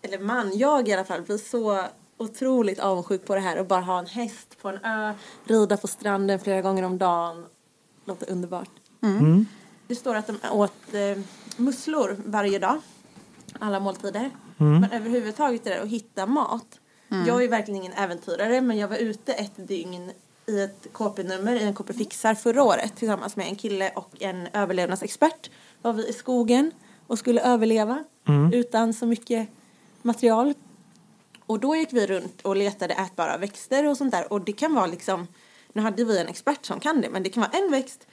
eller 0.02 0.18
man, 0.18 0.58
jag 0.58 0.88
i 0.88 0.92
alla 0.92 1.04
fall, 1.04 1.22
blir 1.22 1.38
så 1.38 1.82
otroligt 2.18 2.78
avundsjuk 2.78 3.24
på 3.26 3.34
det 3.34 3.40
här 3.40 3.58
och 3.58 3.66
bara 3.66 3.80
ha 3.80 3.98
en 3.98 4.06
häst 4.06 4.56
på 4.62 4.68
en 4.68 4.84
ö, 4.84 5.14
rida 5.44 5.76
på 5.76 5.86
stranden 5.86 6.38
flera 6.40 6.62
gånger 6.62 6.82
om 6.82 6.98
dagen. 6.98 7.44
Låter 8.04 8.30
underbart. 8.30 8.70
Mm. 9.02 9.46
Det 9.86 9.94
står 9.94 10.14
att 10.14 10.26
de 10.26 10.38
åt 10.52 10.94
eh, 10.94 11.22
musslor 11.56 12.16
varje 12.26 12.58
dag, 12.58 12.80
alla 13.58 13.80
måltider. 13.80 14.30
Mm. 14.58 14.80
Men 14.80 14.90
överhuvudtaget 14.92 15.64
det 15.64 15.70
där 15.70 15.80
att 15.80 15.88
hitta 15.88 16.26
mat. 16.26 16.78
Jag 17.26 17.44
är 17.44 17.48
verkligen 17.48 17.80
ingen 17.80 17.92
äventyrare 17.92 18.60
men 18.60 18.78
jag 18.78 18.88
var 18.88 18.96
ute 18.96 19.32
ett 19.32 19.68
dygn 19.68 20.10
i 20.46 20.60
ett 20.60 20.86
KP-nummer 20.92 21.54
i 21.54 21.62
en 21.62 21.74
KP 21.74 21.92
Fixar 21.92 22.34
förra 22.34 22.62
året 22.62 22.96
tillsammans 22.96 23.36
med 23.36 23.46
en 23.46 23.56
kille 23.56 23.90
och 23.94 24.22
en 24.22 24.48
överlevnadsexpert. 24.52 25.50
Var 25.82 25.92
vi 25.92 26.08
i 26.08 26.12
skogen 26.12 26.70
och 27.06 27.18
skulle 27.18 27.40
överleva 27.40 28.04
Mm. 28.28 28.52
utan 28.52 28.94
så 28.94 29.06
mycket 29.06 29.48
material. 30.04 30.54
Och 31.46 31.60
då 31.60 31.76
gick 31.76 31.92
vi 31.92 32.06
runt 32.06 32.42
och 32.42 32.56
letade 32.56 32.94
ätbara 32.94 33.36
växter 33.36 33.86
och 33.86 33.96
sånt 33.96 34.12
där 34.12 34.32
och 34.32 34.40
det 34.40 34.52
kan 34.52 34.74
vara 34.74 34.86
liksom 34.86 35.26
nu 35.72 35.82
hade 35.82 36.04
vi 36.04 36.18
en 36.18 36.28
expert 36.28 36.66
som 36.66 36.80
kan 36.80 37.00
det 37.00 37.10
men 37.10 37.22
det 37.22 37.30
kan 37.30 37.40
vara 37.40 37.64
en 37.64 37.70
växt 37.70 38.06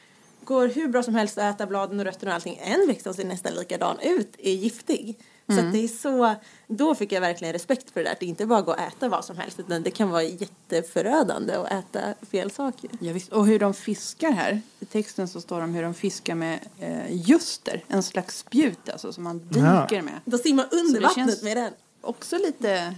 går 0.44 0.68
hur 0.68 0.88
bra 0.88 1.04
som 1.04 1.16
helst 1.16 1.38
att 1.38 1.56
äta 1.56 1.68
bladen 1.68 2.00
och 2.00 2.06
rötterna 2.06 2.32
och 2.32 2.36
allting. 2.36 2.60
En 2.64 2.88
växt 2.88 3.04
som 3.04 3.14
ser 3.14 3.26
nästan 3.26 3.54
likadan 3.54 4.00
ut 4.00 4.36
är 4.40 4.52
giftig. 4.52 5.20
Så 5.50 5.60
att 5.60 5.72
det 5.72 5.84
är 5.84 5.88
så, 5.88 6.36
då 6.68 6.96
fick 6.96 7.12
jag 7.12 7.22
verkligen 7.22 7.54
respekt 7.54 7.92
för 7.92 8.00
det 8.00 8.04
där. 8.06 8.12
Att 8.14 8.20
det 8.20 8.26
inte 8.26 8.46
bara 8.46 8.62
går 8.62 8.74
att 8.74 8.94
äta 8.94 9.10
vad 9.10 9.26
som 9.26 9.38
helst 9.38 9.60
utan 9.60 9.84
det 9.84 9.92
kan 9.92 10.10
vara 10.10 10.24
jätteförödande 10.24 11.54
att 11.54 11.72
äta 11.72 12.00
fel 12.32 12.52
saker. 12.52 12.90
Ja, 13.00 13.14
visst. 13.14 13.32
Och 13.34 13.46
hur 13.48 13.60
de 13.60 13.74
fiskar 13.74 14.32
här. 14.32 14.62
I 14.80 14.86
texten 14.86 15.28
så 15.28 15.42
står 15.42 15.58
det 15.58 15.64
om 15.64 15.74
hur 15.74 15.84
de 15.84 15.94
fiskar 15.94 16.36
med 16.36 16.60
eh, 16.80 17.12
juster. 17.16 17.84
En 17.88 18.04
slags 18.04 18.38
spjut 18.38 18.90
alltså 18.90 19.14
som 19.14 19.24
man 19.24 19.50
Ja. 19.56 19.82
dyker 19.82 20.02
med. 20.02 20.14
De 20.26 20.38
simmar 20.38 20.66
under 20.72 20.94
det 20.94 21.00
vattnet 21.08 21.28
känns- 21.30 21.44
med 21.44 21.58
den. 21.58 21.74
Också 22.02 22.36
lite 22.38 22.96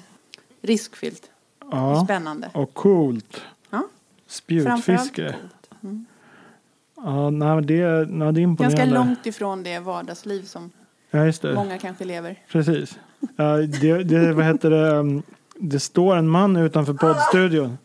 riskfyllt. 0.61 1.29
Ja, 1.71 2.03
Spännande. 2.05 2.51
och 2.53 2.73
coolt. 2.73 3.41
Ja. 3.69 3.83
Spjutfiske. 4.27 5.35
coolt. 5.81 5.95
Ja, 6.95 7.29
nej, 7.29 7.61
det, 7.63 8.05
nej, 8.09 8.33
det 8.33 8.39
är 8.39 8.43
imponerande. 8.43 8.77
Ganska 8.77 8.85
långt 8.85 9.25
ifrån 9.25 9.63
det 9.63 9.79
vardagsliv 9.79 10.43
som 10.45 10.71
Ja, 11.11 11.25
just 11.25 11.41
det. 11.41 11.53
många 11.53 11.77
kanske 11.77 12.05
lever. 12.05 12.35
Precis. 12.51 12.99
Ja, 13.35 13.57
det, 13.57 14.03
det, 14.03 14.33
vad 14.33 14.45
heter 14.45 14.69
det? 14.69 14.91
um, 14.91 15.23
Det 15.55 15.79
står 15.79 16.15
en 16.15 16.27
man 16.29 16.55
utanför 16.55 16.93
poddstudion. 16.93 17.77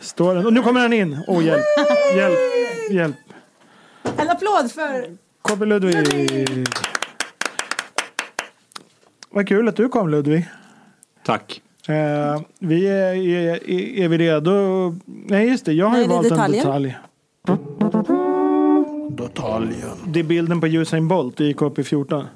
Står 0.00 0.36
en, 0.36 0.46
och 0.46 0.52
nu 0.52 0.62
kommer 0.62 0.80
han 0.80 0.92
in! 0.92 1.18
Åh, 1.26 1.44
hjälp, 1.44 1.64
hjälp, 2.16 2.38
hjälp. 2.90 3.16
En 4.16 4.30
applåd 4.30 4.72
för... 4.72 5.16
KB 5.42 5.62
Ludvig. 5.62 6.66
Vad 9.30 9.48
kul 9.48 9.68
att 9.68 9.76
du 9.76 9.88
kom 9.88 10.08
Ludvig. 10.08 10.48
Tack. 11.24 11.62
Eh, 11.88 12.40
vi 12.58 12.86
är, 12.88 13.14
är, 13.14 13.70
är 14.04 14.08
vi 14.08 14.18
redo? 14.18 14.94
Nej 15.04 15.48
just 15.48 15.64
det, 15.64 15.72
jag 15.72 15.86
har 15.86 15.92
Nej, 15.92 16.02
ju 16.02 16.08
valt 16.08 16.28
detaljen. 16.28 16.54
en 16.60 16.66
detalj. 16.66 16.96
Detaljen. 19.18 19.96
Det 20.06 20.20
är 20.20 20.24
bilden 20.24 20.60
på 20.60 20.66
Usain 20.66 21.08
Bolt 21.08 21.40
i 21.40 21.52
KP14. 21.52 22.26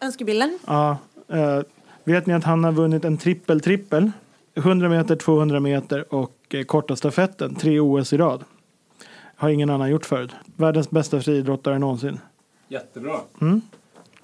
Önskebilden. 0.00 0.58
Ja, 0.66 0.96
eh, 1.28 1.60
vet 2.04 2.26
ni 2.26 2.34
att 2.34 2.44
han 2.44 2.64
har 2.64 2.72
vunnit 2.72 3.04
en 3.04 3.18
trippel-trippel? 3.18 4.10
100 4.54 4.88
meter, 4.88 5.16
200 5.16 5.60
meter 5.60 6.14
och 6.14 6.36
eh, 6.50 6.62
korta 6.62 6.96
stafetten. 6.96 7.54
Tre 7.54 7.80
OS 7.80 8.12
i 8.12 8.16
rad. 8.16 8.44
Har 9.36 9.48
ingen 9.48 9.70
annan 9.70 9.90
gjort 9.90 10.06
förut. 10.06 10.30
Världens 10.56 10.90
bästa 10.90 11.20
friidrottare 11.20 11.78
någonsin. 11.78 12.20
Jättebra. 12.68 13.16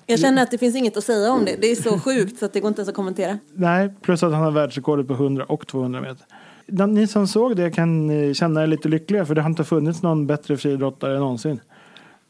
Jag 0.07 0.21
känner 0.21 0.43
att 0.43 0.51
det 0.51 0.59
finns 0.59 0.77
inget 0.77 0.97
att 0.97 1.05
säga 1.05 1.33
om 1.33 1.45
det. 1.45 1.57
Det 1.61 1.71
är 1.71 1.75
så 1.75 1.99
sjukt 1.99 2.39
så 2.39 2.45
att 2.45 2.53
det 2.53 2.61
går 2.61 2.69
inte 2.69 2.81
ens 2.81 2.89
att 2.89 2.95
kommentera. 2.95 3.39
Nej, 3.55 3.91
plus 4.01 4.23
att 4.23 4.33
han 4.33 4.43
har 4.43 4.51
världsrekordet 4.51 5.09
på 5.09 5.15
100 5.15 5.45
och 5.45 5.67
200 5.67 6.01
meter. 6.01 6.27
Ni 6.87 7.07
som 7.07 7.29
såg 7.29 7.57
det 7.57 7.71
kan 7.71 8.11
eh, 8.11 8.33
känna 8.33 8.63
er 8.63 8.67
lite 8.67 8.89
lyckliga 8.89 9.27
för 9.27 9.35
det 9.35 9.43
har 9.43 9.51
inte 9.51 9.65
funnits 9.65 10.03
någon 10.03 10.27
bättre 10.27 10.57
friidrottare 10.57 11.19
någonsin. 11.19 11.61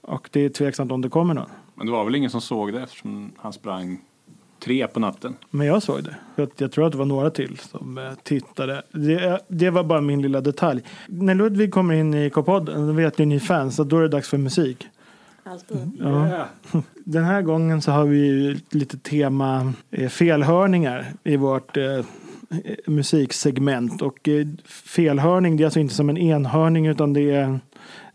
Och 0.06 0.28
det 0.32 0.40
är 0.40 0.48
tveksamt 0.48 0.92
om 0.92 1.00
det 1.00 1.08
kommer 1.08 1.34
någon. 1.34 1.50
Men 1.75 1.86
det 1.86 1.92
var 1.92 2.04
väl 2.04 2.14
ingen 2.14 2.30
som 2.30 2.40
såg 2.40 2.72
det 2.72 2.82
eftersom 2.82 3.32
han 3.36 3.52
sprang 3.52 4.00
tre 4.60 4.86
på 4.86 5.00
natten. 5.00 5.36
Men 5.50 5.66
jag 5.66 5.82
såg 5.82 6.04
det. 6.04 6.16
Jag 6.56 6.72
tror 6.72 6.86
att 6.86 6.92
det 6.92 6.98
var 6.98 7.04
några 7.04 7.30
till 7.30 7.58
som 7.58 7.98
eh, 7.98 8.12
tittade. 8.22 8.82
Det, 8.92 9.40
det 9.48 9.70
var 9.70 9.84
bara 9.84 10.00
min 10.00 10.22
lilla 10.22 10.40
detalj. 10.40 10.82
När 11.06 11.34
Ludvig 11.34 11.72
kommer 11.72 11.94
in 11.94 12.14
i 12.14 12.30
K-podden, 12.30 12.86
då 12.86 12.92
vet 12.92 13.18
ju 13.18 13.25
ni 13.25 13.40
fans 13.40 13.80
att 13.80 13.88
då 13.88 13.98
är 13.98 14.02
det 14.02 14.08
dags 14.08 14.28
för 14.28 14.38
musik. 14.38 14.86
Alltid. 15.44 15.90
Ja. 15.98 16.46
Den 17.04 17.25
här 17.25 17.42
gången 17.42 17.82
så 17.82 17.92
har 17.92 18.04
vi 18.04 18.18
ju 18.18 18.56
lite 18.70 18.98
tema 18.98 19.72
eh, 19.90 20.08
felhörningar 20.08 21.06
i 21.25 21.36
vårt 21.36 21.76
eh, 21.76 22.04
musiksegment. 22.86 24.02
Och 24.02 24.28
eh, 24.28 24.46
felhörning 24.64 25.56
det 25.56 25.62
är 25.62 25.64
alltså 25.64 25.80
inte 25.80 25.94
som 25.94 26.08
en 26.08 26.18
enhörning 26.18 26.86
utan 26.86 27.12
det 27.12 27.30
är 27.30 27.60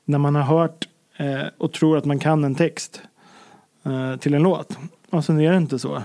när 0.06 0.18
man 0.18 0.36
har 0.36 0.44
hört 0.44 0.88
eh, 1.22 1.48
och 1.58 1.74
tror 1.74 1.98
att 1.98 2.06
man 2.06 2.20
kan 2.20 2.44
en 2.44 2.56
text 2.56 3.02
eh, 3.84 4.16
till 4.16 4.34
en 4.34 4.44
låt. 4.44 4.58
Alltså, 4.60 4.88
och 5.10 5.26
sen 5.26 5.42
är 5.42 5.52
det 5.52 5.58
inte 5.58 5.80
så. 5.80 6.04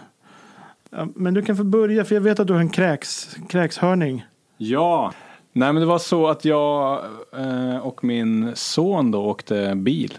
Ja, 0.91 1.09
men 1.15 1.35
du 1.35 1.43
kan 1.43 1.57
få 1.57 1.65
börja 1.65 2.05
för 2.05 2.15
jag 2.15 2.23
vet 2.23 2.41
att 2.41 2.47
du 2.47 2.53
har 2.53 2.61
en 2.61 2.71
kräks, 2.71 3.37
kräkshörning. 3.49 4.25
Ja. 4.57 5.13
Nej 5.53 5.73
men 5.73 5.81
det 5.81 5.87
var 5.87 5.99
så 5.99 6.29
att 6.29 6.45
jag 6.45 7.05
eh, 7.37 7.77
och 7.77 8.05
min 8.05 8.57
son 8.57 9.11
då 9.11 9.25
åkte 9.25 9.75
bil. 9.75 10.19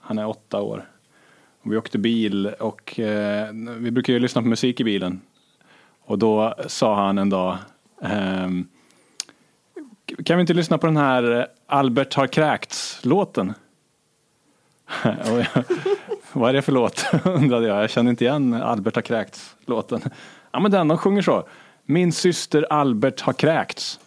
Han 0.00 0.18
är 0.18 0.26
åtta 0.26 0.60
år. 0.60 0.88
Och 1.62 1.72
vi 1.72 1.76
åkte 1.76 1.98
bil 1.98 2.46
och 2.46 3.00
eh, 3.00 3.48
vi 3.52 3.90
brukar 3.90 4.12
ju 4.12 4.18
lyssna 4.18 4.42
på 4.42 4.48
musik 4.48 4.80
i 4.80 4.84
bilen. 4.84 5.20
Och 6.04 6.18
då 6.18 6.54
sa 6.66 7.06
han 7.06 7.18
en 7.18 7.30
dag 7.30 7.56
ehm, 8.02 8.66
Kan 10.24 10.36
vi 10.36 10.40
inte 10.40 10.54
lyssna 10.54 10.78
på 10.78 10.86
den 10.86 10.96
här 10.96 11.46
Albert 11.66 12.14
har 12.14 12.26
kräkts-låten? 12.26 13.52
vad 16.32 16.48
är 16.48 16.52
det 16.52 16.62
för 16.62 16.72
låt? 16.72 17.04
undrade 17.24 17.66
jag. 17.66 17.82
Jag 17.82 17.90
kände 17.90 18.10
inte 18.10 18.24
igen 18.24 18.54
Albert 18.54 18.94
har 18.94 19.02
kräkts-låten. 19.02 20.00
Ja 20.52 20.60
men 20.60 20.70
den, 20.70 20.88
de 20.88 20.98
sjunger 20.98 21.22
så. 21.22 21.48
Min 21.86 22.12
syster 22.12 22.66
Albert 22.70 23.20
har 23.20 23.32
kräkts. 23.32 24.00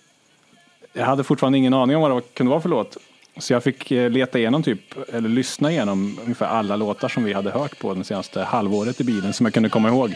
Jag 0.94 1.06
hade 1.06 1.24
fortfarande 1.24 1.58
ingen 1.58 1.74
aning 1.74 1.96
om 1.96 2.02
vad 2.02 2.12
det 2.12 2.34
kunde 2.34 2.50
vara 2.50 2.62
för 2.62 2.70
låt. 2.70 2.98
Så 3.38 3.54
jag 3.54 3.64
fick 3.64 3.92
eh, 3.92 4.10
leta 4.10 4.40
igenom 4.40 4.64
typ, 4.64 5.10
eller 5.14 5.30
lyssna 5.30 5.72
igenom 5.72 6.20
ungefär 6.24 6.46
alla 6.46 6.76
låtar 6.76 7.10
som 7.10 7.24
vi 7.24 7.34
hade 7.34 7.52
hört 7.52 7.80
på 7.80 7.94
det 7.94 8.04
senaste 8.04 8.42
halvåret 8.42 9.02
i 9.02 9.04
bilen 9.04 9.34
som 9.34 9.46
jag 9.46 9.54
kunde 9.54 9.70
komma 9.70 9.90
ihåg. 9.90 10.16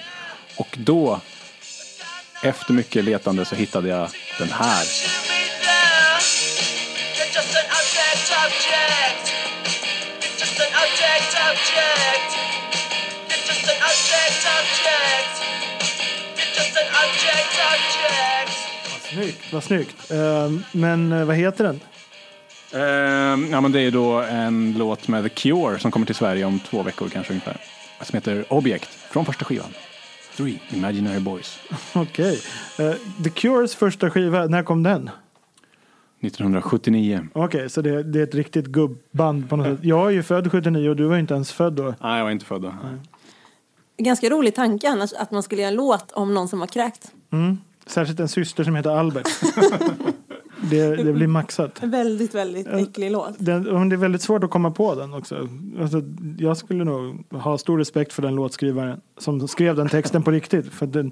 Och 0.60 0.77
då, 0.77 1.20
efter 2.44 2.74
mycket 2.74 3.03
letande 3.03 3.46
så 3.46 3.56
hittade 3.56 3.89
jag 3.89 4.10
den 4.39 4.50
här. 4.50 4.86
You're 10.42 10.48
just 10.48 10.60
an 10.60 10.74
object, 10.84 11.32
object. 11.50 12.30
You're 13.30 13.46
just 13.48 13.66
an 13.74 13.78
object, 13.90 14.42
object. 14.58 15.34
You're 16.38 16.56
just 16.58 16.78
an 16.82 16.88
object, 17.04 17.54
object. 17.74 18.52
Object. 18.96 19.14
Snyggt, 19.14 19.54
vad 19.54 19.64
snyggt. 19.64 20.12
Eh, 20.12 20.52
men 20.72 21.12
eh, 21.12 21.26
vad 21.26 21.36
heter 21.36 21.64
den? 21.64 21.80
Eh, 22.74 23.52
ja 23.52 23.62
men 23.62 23.72
det 23.72 23.82
är 23.82 23.92
då 23.92 24.22
en 24.22 24.76
låt 24.78 25.08
med 25.08 25.24
The 25.24 25.30
Cure 25.30 25.80
som 25.80 25.92
kommer 25.92 26.06
till 26.06 26.16
Sverige 26.16 26.46
om 26.46 26.60
två 26.60 26.84
veckor 26.84 27.10
kanske 27.10 27.34
ungefär. 27.34 27.58
Som 28.02 28.18
heter 28.18 28.46
Object 28.54 28.90
från 28.90 29.26
första 29.26 29.46
skivan. 29.46 29.74
Three 30.38 30.60
Imaginary 30.70 31.20
Boys. 31.20 31.60
Okej. 31.94 32.42
Eh, 32.80 32.94
The 33.24 33.30
Cures 33.30 33.76
första 33.76 34.10
skiva, 34.10 34.46
när 34.46 34.64
kom 34.64 34.84
den? 34.84 35.10
1979. 36.22 37.28
Okej, 37.34 37.70
så 37.70 37.82
det, 37.82 38.04
det 38.04 38.20
är 38.20 38.24
ett 38.24 38.36
riktigt 38.36 38.66
gubbband 38.66 39.50
på 39.50 39.56
något 39.56 39.66
sätt. 39.66 39.86
Jag 39.86 40.08
är 40.08 40.12
ju 40.12 40.24
född 40.24 40.51
79 40.51 40.90
och 40.90 40.96
du 40.96 41.06
var 41.06 41.18
inte 41.18 41.34
ens 41.34 41.51
född 41.51 41.74
då. 41.74 41.96
Nej, 42.01 42.18
jag 42.18 42.24
var 42.24 42.32
inte 42.32 42.46
född 42.46 42.62
då. 42.62 42.74
Ganska 43.98 44.30
rolig 44.30 44.56
tanke 44.56 44.90
annars 44.90 45.13
att 45.13 45.32
man 45.32 45.44
skulle 45.44 45.62
göra 45.62 45.72
en 45.72 45.75
låt 45.75 46.12
om 46.12 46.34
någon 46.34 46.48
som 46.48 46.60
har 46.60 46.68
kräkt. 46.68 47.12
Särskilt 47.86 48.20
en 48.20 48.28
syster 48.28 48.63
som 48.63 48.75
heter 48.75 48.90
Albert. 48.90 49.28
det, 50.70 50.96
det 50.96 51.13
blir 51.13 51.28
maxat. 51.28 51.84
Väldigt, 51.84 52.36
väldigt 52.36 52.68
äcklig 52.68 53.12
låt. 53.12 53.36
Den, 53.38 53.90
det 53.90 53.96
är 53.96 53.98
väldigt 53.98 54.22
svårt 54.22 54.44
att 54.44 54.50
komma 54.50 54.72
på 54.72 54.96
den 54.96 55.13
också. 55.13 55.50
Alltså, 55.82 56.01
jag 56.38 56.58
skulle 56.58 56.84
nog 56.84 57.34
ha 57.34 57.58
stor 57.58 57.78
respekt 57.78 58.13
för 58.13 58.22
den 58.22 58.36
låtskrivaren 58.36 59.01
som 59.18 59.48
skrev 59.48 59.75
den 59.75 59.90
texten 59.90 60.24
på 60.24 60.32
riktigt. 60.32 60.74
För 60.74 60.86
den 60.86 61.12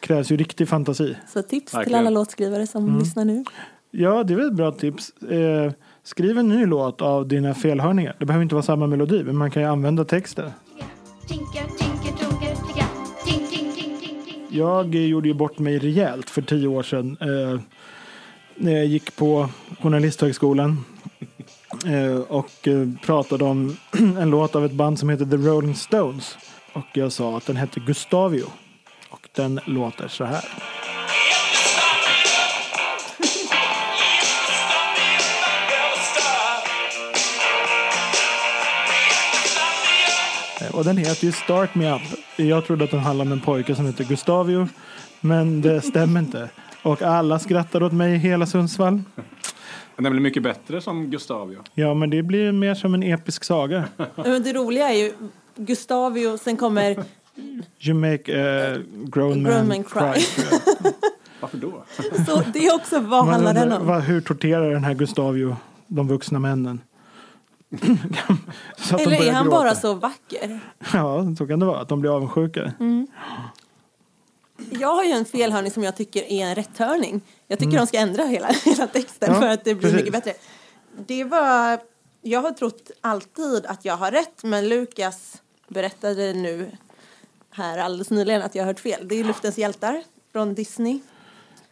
krävs 0.00 0.30
ju 0.30 0.36
riktig 0.36 0.68
fantasi. 0.68 1.16
Så 1.28 1.42
tips 1.42 1.70
till 1.70 1.78
Verkligen. 1.78 2.00
alla 2.00 2.10
låtskrivare 2.10 2.66
som 2.66 2.98
lyssnar 2.98 3.24
nu. 3.24 3.44
Ja, 3.98 4.24
det 4.24 4.34
är 4.34 4.36
väl 4.36 4.46
ett 4.46 4.54
bra 4.54 4.72
tips. 4.72 5.10
Eh, 5.22 5.72
skriv 6.02 6.38
en 6.38 6.48
ny 6.48 6.66
låt 6.66 7.02
av 7.02 7.28
dina 7.28 7.54
felhörningar. 7.54 8.16
Det 8.18 8.26
behöver 8.26 8.42
inte 8.42 8.54
vara 8.54 8.62
samma 8.62 8.86
melodi, 8.86 9.22
men 9.24 9.36
man 9.36 9.50
kan 9.50 9.62
ju 9.62 9.68
använda 9.68 10.04
texten. 10.04 10.50
Jag 14.48 14.94
gjorde 14.94 15.28
ju 15.28 15.34
bort 15.34 15.58
mig 15.58 15.78
rejält 15.78 16.30
för 16.30 16.42
tio 16.42 16.68
år 16.68 16.82
sedan. 16.82 17.16
Eh, 17.20 17.60
när 18.56 18.72
jag 18.72 18.86
gick 18.86 19.16
på 19.16 19.48
Journalisthögskolan. 19.80 20.84
Eh, 21.86 22.18
och 22.18 22.68
eh, 22.68 22.88
pratade 23.06 23.44
om 23.44 23.76
en 24.18 24.30
låt 24.30 24.56
av 24.56 24.64
ett 24.64 24.72
band 24.72 24.98
som 24.98 25.08
heter 25.08 25.24
The 25.24 25.36
Rolling 25.36 25.74
Stones. 25.74 26.38
Och 26.72 26.86
jag 26.92 27.12
sa 27.12 27.36
att 27.36 27.46
den 27.46 27.56
hette 27.56 27.80
Gustavio. 27.80 28.46
Och 29.10 29.28
den 29.32 29.60
låter 29.66 30.08
så 30.08 30.24
här. 30.24 30.44
Och 40.76 40.84
den 40.84 40.96
heter 40.96 41.24
ju 41.24 41.32
Start 41.32 41.74
Me 41.74 41.94
Up. 41.94 42.02
Jag 42.36 42.66
trodde 42.66 42.84
att 42.84 42.90
den 42.90 43.00
handlade 43.00 43.28
om 43.28 43.32
en 43.32 43.40
pojke 43.40 43.74
som 43.74 43.86
heter 43.86 44.04
Gustavio. 44.04 44.68
Men 45.20 45.60
det 45.60 45.80
stämmer 45.80 46.20
inte. 46.20 46.48
Och 46.82 47.02
alla 47.02 47.38
skrattar 47.38 47.82
åt 47.82 47.92
mig 47.92 48.14
i 48.14 48.18
hela 48.18 48.46
Sundsvall. 48.46 49.02
Den 49.96 50.12
blir 50.12 50.20
mycket 50.22 50.42
bättre 50.42 50.80
som 50.80 51.10
Gustavio. 51.10 51.58
Ja, 51.74 51.94
men 51.94 52.10
det 52.10 52.22
blir 52.22 52.52
mer 52.52 52.74
som 52.74 52.94
en 52.94 53.02
episk 53.02 53.44
saga. 53.44 53.84
Men 54.16 54.42
det 54.42 54.52
roliga 54.52 54.88
är 54.90 54.94
ju 54.98 55.12
Gustavio, 55.56 56.38
sen 56.38 56.56
kommer 56.56 56.96
You 57.80 57.94
make 57.94 58.32
a 58.32 58.78
grown 59.06 59.42
man, 59.42 59.52
Grown 59.52 59.68
man 59.68 59.84
cry. 59.84 60.20
cry. 60.22 60.44
jag. 60.82 60.92
Varför 61.40 61.58
då? 61.58 61.84
Så 62.26 62.42
det 62.52 62.66
är 62.66 62.74
också 62.74 63.00
vad 63.00 63.24
Man 63.24 63.34
handlar 63.34 63.54
den 63.54 63.72
om? 63.72 63.86
vad- 63.86 64.02
hur 64.02 64.20
torterar 64.20 64.70
den 64.70 64.84
här 64.84 64.94
Gustavio 64.94 65.56
de 65.86 66.08
vuxna 66.08 66.38
männen? 66.38 66.80
så 68.76 68.94
att 68.96 69.04
de 69.04 69.12
Eller 69.14 69.28
är 69.28 69.32
han 69.32 69.44
gråta. 69.44 69.56
bara 69.58 69.74
så 69.74 69.94
vacker? 69.94 70.60
Ja, 70.92 71.34
så 71.38 71.46
kan 71.46 71.60
det 71.60 71.66
vara. 71.66 71.80
Att 71.80 71.88
de 71.88 72.00
blir 72.00 72.16
avundsjuka. 72.16 72.72
Mm. 72.80 73.06
Jag 74.70 74.94
har 74.94 75.04
ju 75.04 75.10
en 75.10 75.24
felhörning 75.24 75.70
som 75.70 75.82
jag 75.84 75.96
tycker 75.96 76.22
är 76.32 76.46
en 76.46 76.54
rätthörning. 76.54 77.20
Jag 77.46 77.58
tycker 77.58 77.76
de 77.78 77.86
ska 77.86 77.98
ändra 77.98 78.24
hela, 78.24 78.46
hela 78.64 78.86
texten 78.86 79.28
Mm. 79.28 79.42
Ja, 79.42 79.48
för 79.48 79.54
att 79.54 79.64
det 79.64 79.74
blir 79.74 79.82
precis. 79.90 79.96
mycket 79.96 80.12
bättre. 80.12 80.32
Det 81.06 81.24
var, 81.24 81.80
jag 82.22 82.40
har 82.42 82.50
trott 82.50 82.90
alltid 83.00 83.66
att 83.66 83.84
jag 83.84 83.96
har 83.96 84.10
rätt 84.10 84.42
men 84.44 84.68
Lukas 84.68 85.42
berättade 85.68 86.32
nu 86.34 86.70
här 87.50 87.78
alldeles 87.78 88.10
nyligen 88.10 88.42
att 88.42 88.54
jag 88.54 88.62
har 88.62 88.66
hört 88.66 88.80
fel. 88.80 89.08
Det 89.08 89.14
är 89.20 89.24
Luftens 89.24 89.58
hjältar 89.58 90.02
från 90.32 90.54
Disney 90.54 90.98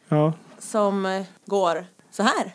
Ja. 0.09 0.33
som 0.59 1.07
eh, 1.07 1.25
går 1.47 1.87
så 2.11 2.23
här. 2.23 2.55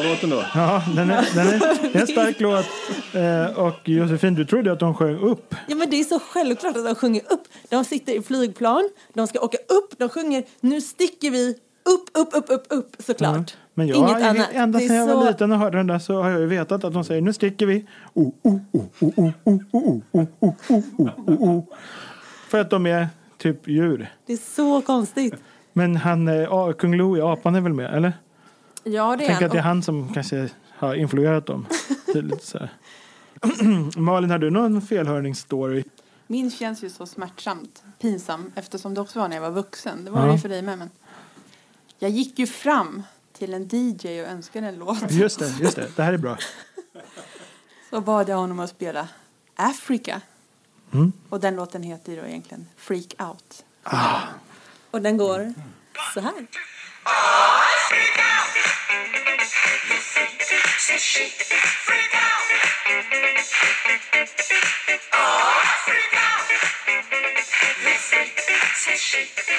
A-låten 0.00 0.30
då? 0.30 0.44
Ja, 0.54 0.82
den 0.96 1.10
är, 1.10 1.34
den 1.34 1.46
är, 1.48 1.58
det 1.92 1.98
är 1.98 2.00
en 2.00 2.06
stark 2.06 2.40
låt. 2.40 2.66
Eh, 3.14 3.58
och 3.64 3.88
Josefin, 3.88 4.34
du 4.34 4.44
trodde 4.44 4.72
att 4.72 4.80
de 4.80 4.94
sjöng 4.94 5.18
upp. 5.18 5.54
Ja 5.66 5.76
men 5.76 5.90
det 5.90 6.00
är 6.00 6.04
så 6.04 6.18
självklart 6.18 6.76
att 6.76 6.84
de 6.84 6.94
sjunger 6.94 7.22
upp. 7.32 7.42
De 7.68 7.84
sitter 7.84 8.12
i 8.12 8.22
flygplan, 8.22 8.88
de 9.14 9.26
ska 9.26 9.40
åka 9.40 9.58
upp, 9.58 9.98
de 9.98 10.08
sjunger 10.08 10.44
nu 10.60 10.80
sticker 10.80 11.30
vi 11.30 11.54
upp, 11.84 12.18
upp, 12.18 12.28
upp, 12.34 12.44
upp, 12.50 12.66
upp 12.70 12.96
såklart. 12.98 13.56
Men 13.74 13.86
jag, 13.86 13.96
Inget 13.98 14.22
annat. 14.22 14.48
ända 14.52 14.78
sedan 14.78 14.96
jag 14.96 15.06
var 15.06 15.22
så- 15.22 15.28
liten 15.30 15.52
och 15.52 15.58
hörde 15.58 15.76
den 15.78 15.86
där 15.86 15.98
så 15.98 16.22
har 16.22 16.30
jag 16.30 16.40
ju 16.40 16.46
vetat 16.46 16.84
att 16.84 16.92
de 16.92 17.04
säger 17.04 17.20
nu 17.20 17.32
sticker 17.32 17.66
vi. 17.66 17.86
Oh, 18.14 18.28
oh, 18.42 18.56
oh, 18.72 18.82
oh, 19.00 19.10
oh, 19.16 19.30
oh, 19.44 19.60
oh, 19.72 20.00
oh, 20.12 20.26
oh, 20.40 20.52
oh, 20.68 20.82
oh, 20.98 21.10
oh, 21.26 21.42
oh. 21.42 21.64
För 22.48 22.60
att 22.60 22.70
de 22.70 22.86
är 22.86 23.08
typ 23.38 23.68
djur. 23.68 24.06
Det 24.26 24.32
är 24.32 24.54
så 24.56 24.80
konstigt. 24.82 25.34
Men 25.72 25.96
han, 25.96 26.28
eh, 26.28 26.52
ah, 26.52 26.72
kung 26.72 26.96
Louie, 26.96 27.22
apan 27.22 27.54
är 27.54 27.60
väl 27.60 27.72
med, 27.72 27.94
eller? 27.94 28.12
Ja 28.84 29.16
det 29.16 29.24
är 29.24 29.28
Tänk 29.28 29.42
att 29.42 29.52
det 29.52 29.58
är 29.58 29.62
han 29.62 29.82
som 29.82 30.14
kanske 30.14 30.48
har 30.78 30.94
influerat 30.94 31.46
dem. 31.46 31.66
Malin, 33.96 34.30
har 34.30 34.38
du 34.38 34.50
någon 34.50 34.82
felhörningsstory? 34.82 35.84
Min 36.26 36.50
känns 36.50 36.84
ju 36.84 36.90
så 36.90 37.06
smärtsamt 37.06 37.82
pinsam 38.00 38.52
eftersom 38.54 38.94
det 38.94 39.00
också 39.00 39.18
var 39.18 39.28
när 39.28 39.36
jag 39.36 39.42
var 39.42 39.50
vuxen. 39.50 40.04
Det 40.04 40.10
var 40.10 40.20
Ja. 40.20 40.26
det 40.26 40.32
ju 40.32 40.38
för 40.38 40.48
dig 40.48 40.62
med. 40.62 40.78
Men 40.78 40.90
jag 41.98 42.10
gick 42.10 42.38
ju 42.38 42.46
fram 42.46 43.02
till 43.32 43.54
en 43.54 43.68
DJ 43.72 44.22
och 44.22 44.28
önskade 44.28 44.66
en 44.68 44.74
låt. 44.78 45.10
Just 45.10 45.38
det, 45.38 45.56
just 45.60 45.76
det. 45.76 45.96
Det 45.96 46.02
här 46.02 46.12
är 46.12 46.18
bra. 46.18 46.36
Så 47.90 48.00
bad 48.00 48.28
jag 48.28 48.36
honom 48.36 48.60
att 48.60 48.70
spela 48.70 49.08
Africa. 49.56 50.20
Mm. 50.92 51.12
Och 51.28 51.40
den 51.40 51.56
låten 51.56 51.82
heter 51.82 52.12
ju 52.12 52.20
då 52.20 52.26
egentligen 52.26 52.66
Freak 52.76 53.14
Out. 53.18 53.64
Och 54.90 55.02
den 55.02 55.16
går 55.16 55.54
så 56.14 56.20
här. 56.20 56.32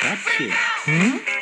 Catchy. 0.02 0.52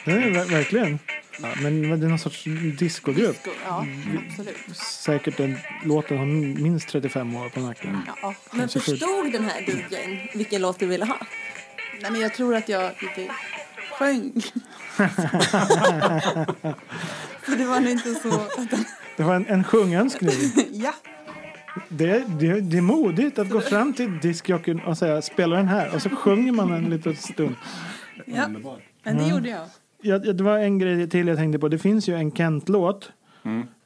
Det 0.05 0.11
är 0.11 0.19
ver- 0.31 0.45
verkligen. 0.51 0.99
Ja, 1.41 1.47
men 1.61 1.81
det 1.99 2.05
är 2.05 2.09
någon 2.09 2.19
sorts 2.19 2.43
discogrupp. 2.79 3.47
Ja, 3.65 3.85
absolut. 4.29 4.77
Säkert 4.77 5.37
den 5.37 5.57
låten 5.83 6.17
har 6.17 6.25
minst 6.61 6.87
35 6.89 7.35
år 7.35 7.49
på 7.49 7.59
nacken. 7.59 7.97
Ja. 8.21 8.33
Men 8.51 8.69
förstod 8.69 9.31
den 9.31 9.45
här 9.49 9.61
DJn 9.61 10.19
vilken 10.33 10.61
låt 10.61 10.79
du 10.79 10.85
ville 10.85 11.05
ha? 11.05 11.17
Nej, 12.01 12.11
men 12.11 12.21
jag 12.21 12.33
tror 12.33 12.55
att 12.55 12.69
jag 12.69 12.91
lite 13.01 13.33
sjöng. 13.99 14.41
så 17.45 17.51
det 17.57 17.65
var 17.65 17.79
nog 17.79 17.89
inte 17.91 18.13
så... 18.13 18.41
Det 19.17 19.23
var 19.23 19.35
en, 19.35 19.45
en 19.47 19.63
sjungönskning. 19.63 20.31
ja. 20.71 20.93
Det, 21.89 22.23
det, 22.39 22.59
det 22.61 22.77
är 22.77 22.81
modigt 22.81 23.39
att 23.39 23.49
gå 23.49 23.61
fram 23.61 23.93
till 23.93 24.19
diskjockeyn 24.19 24.79
och 24.79 24.97
säga 24.97 25.21
spela 25.21 25.55
den 25.55 25.67
här 25.67 25.95
och 25.95 26.01
så 26.01 26.09
sjunger 26.09 26.51
man 26.51 26.71
en 26.73 26.89
liten 26.89 27.15
stund. 27.15 27.55
ja, 28.25 28.47
men 29.03 29.17
det 29.17 29.27
gjorde 29.27 29.49
jag. 29.49 29.67
Ja, 30.01 30.19
det 30.19 30.43
var 30.43 30.57
en 30.57 30.79
grej 30.79 31.09
till 31.09 31.27
jag 31.27 31.37
tänkte 31.37 31.59
på. 31.59 31.67
Det 31.67 31.77
finns 31.77 32.09
ju 32.09 32.15
en 32.15 32.31
Kent-låt 32.31 33.11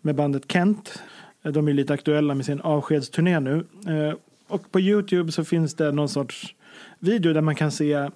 med 0.01 0.15
bandet 0.15 0.51
Kent. 0.51 1.03
De 1.43 1.67
är 1.67 1.73
lite 1.73 1.93
aktuella 1.93 2.35
med 2.35 2.45
sin 2.45 2.61
avskedsturné 2.61 3.39
nu. 3.39 3.65
Eh, 3.87 4.17
Och 4.47 4.71
på 4.71 4.79
Youtube 4.79 5.31
så 5.31 5.43
finns 5.43 5.73
det 5.75 5.91
någon 5.91 6.09
sorts 6.09 6.55
video 6.99 7.33
där 7.33 7.41
man 7.41 7.55
kan 7.55 7.71
se 7.71 8.09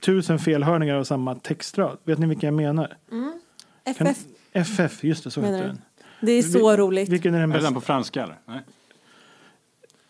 tusen 0.00 0.38
felhörningar 0.38 0.94
av 0.94 1.04
samma 1.04 1.34
textrad. 1.34 1.98
Vet 2.04 2.18
ni 2.18 2.26
vilka 2.26 2.46
jag 2.46 2.54
menar? 2.54 2.96
Kan, 3.96 4.06
FF. 4.06 4.18
FF, 4.52 5.04
just 5.04 5.24
det, 5.24 5.30
så 5.30 5.40
Menar 5.40 5.56
heter 5.58 5.68
du? 5.68 5.74
den. 5.74 5.82
Det 6.20 6.32
är 6.32 6.42
så 6.42 6.58
Vil- 6.70 6.76
roligt. 6.76 7.08
Vilken 7.08 7.34
är 7.34 7.40
den 7.40 7.50
Är 7.50 7.54
det 7.54 7.58
bästa? 7.58 7.66
den 7.66 7.74
på 7.74 7.80
franska 7.80 8.22
eller? 8.22 8.36
Nej. 8.46 8.60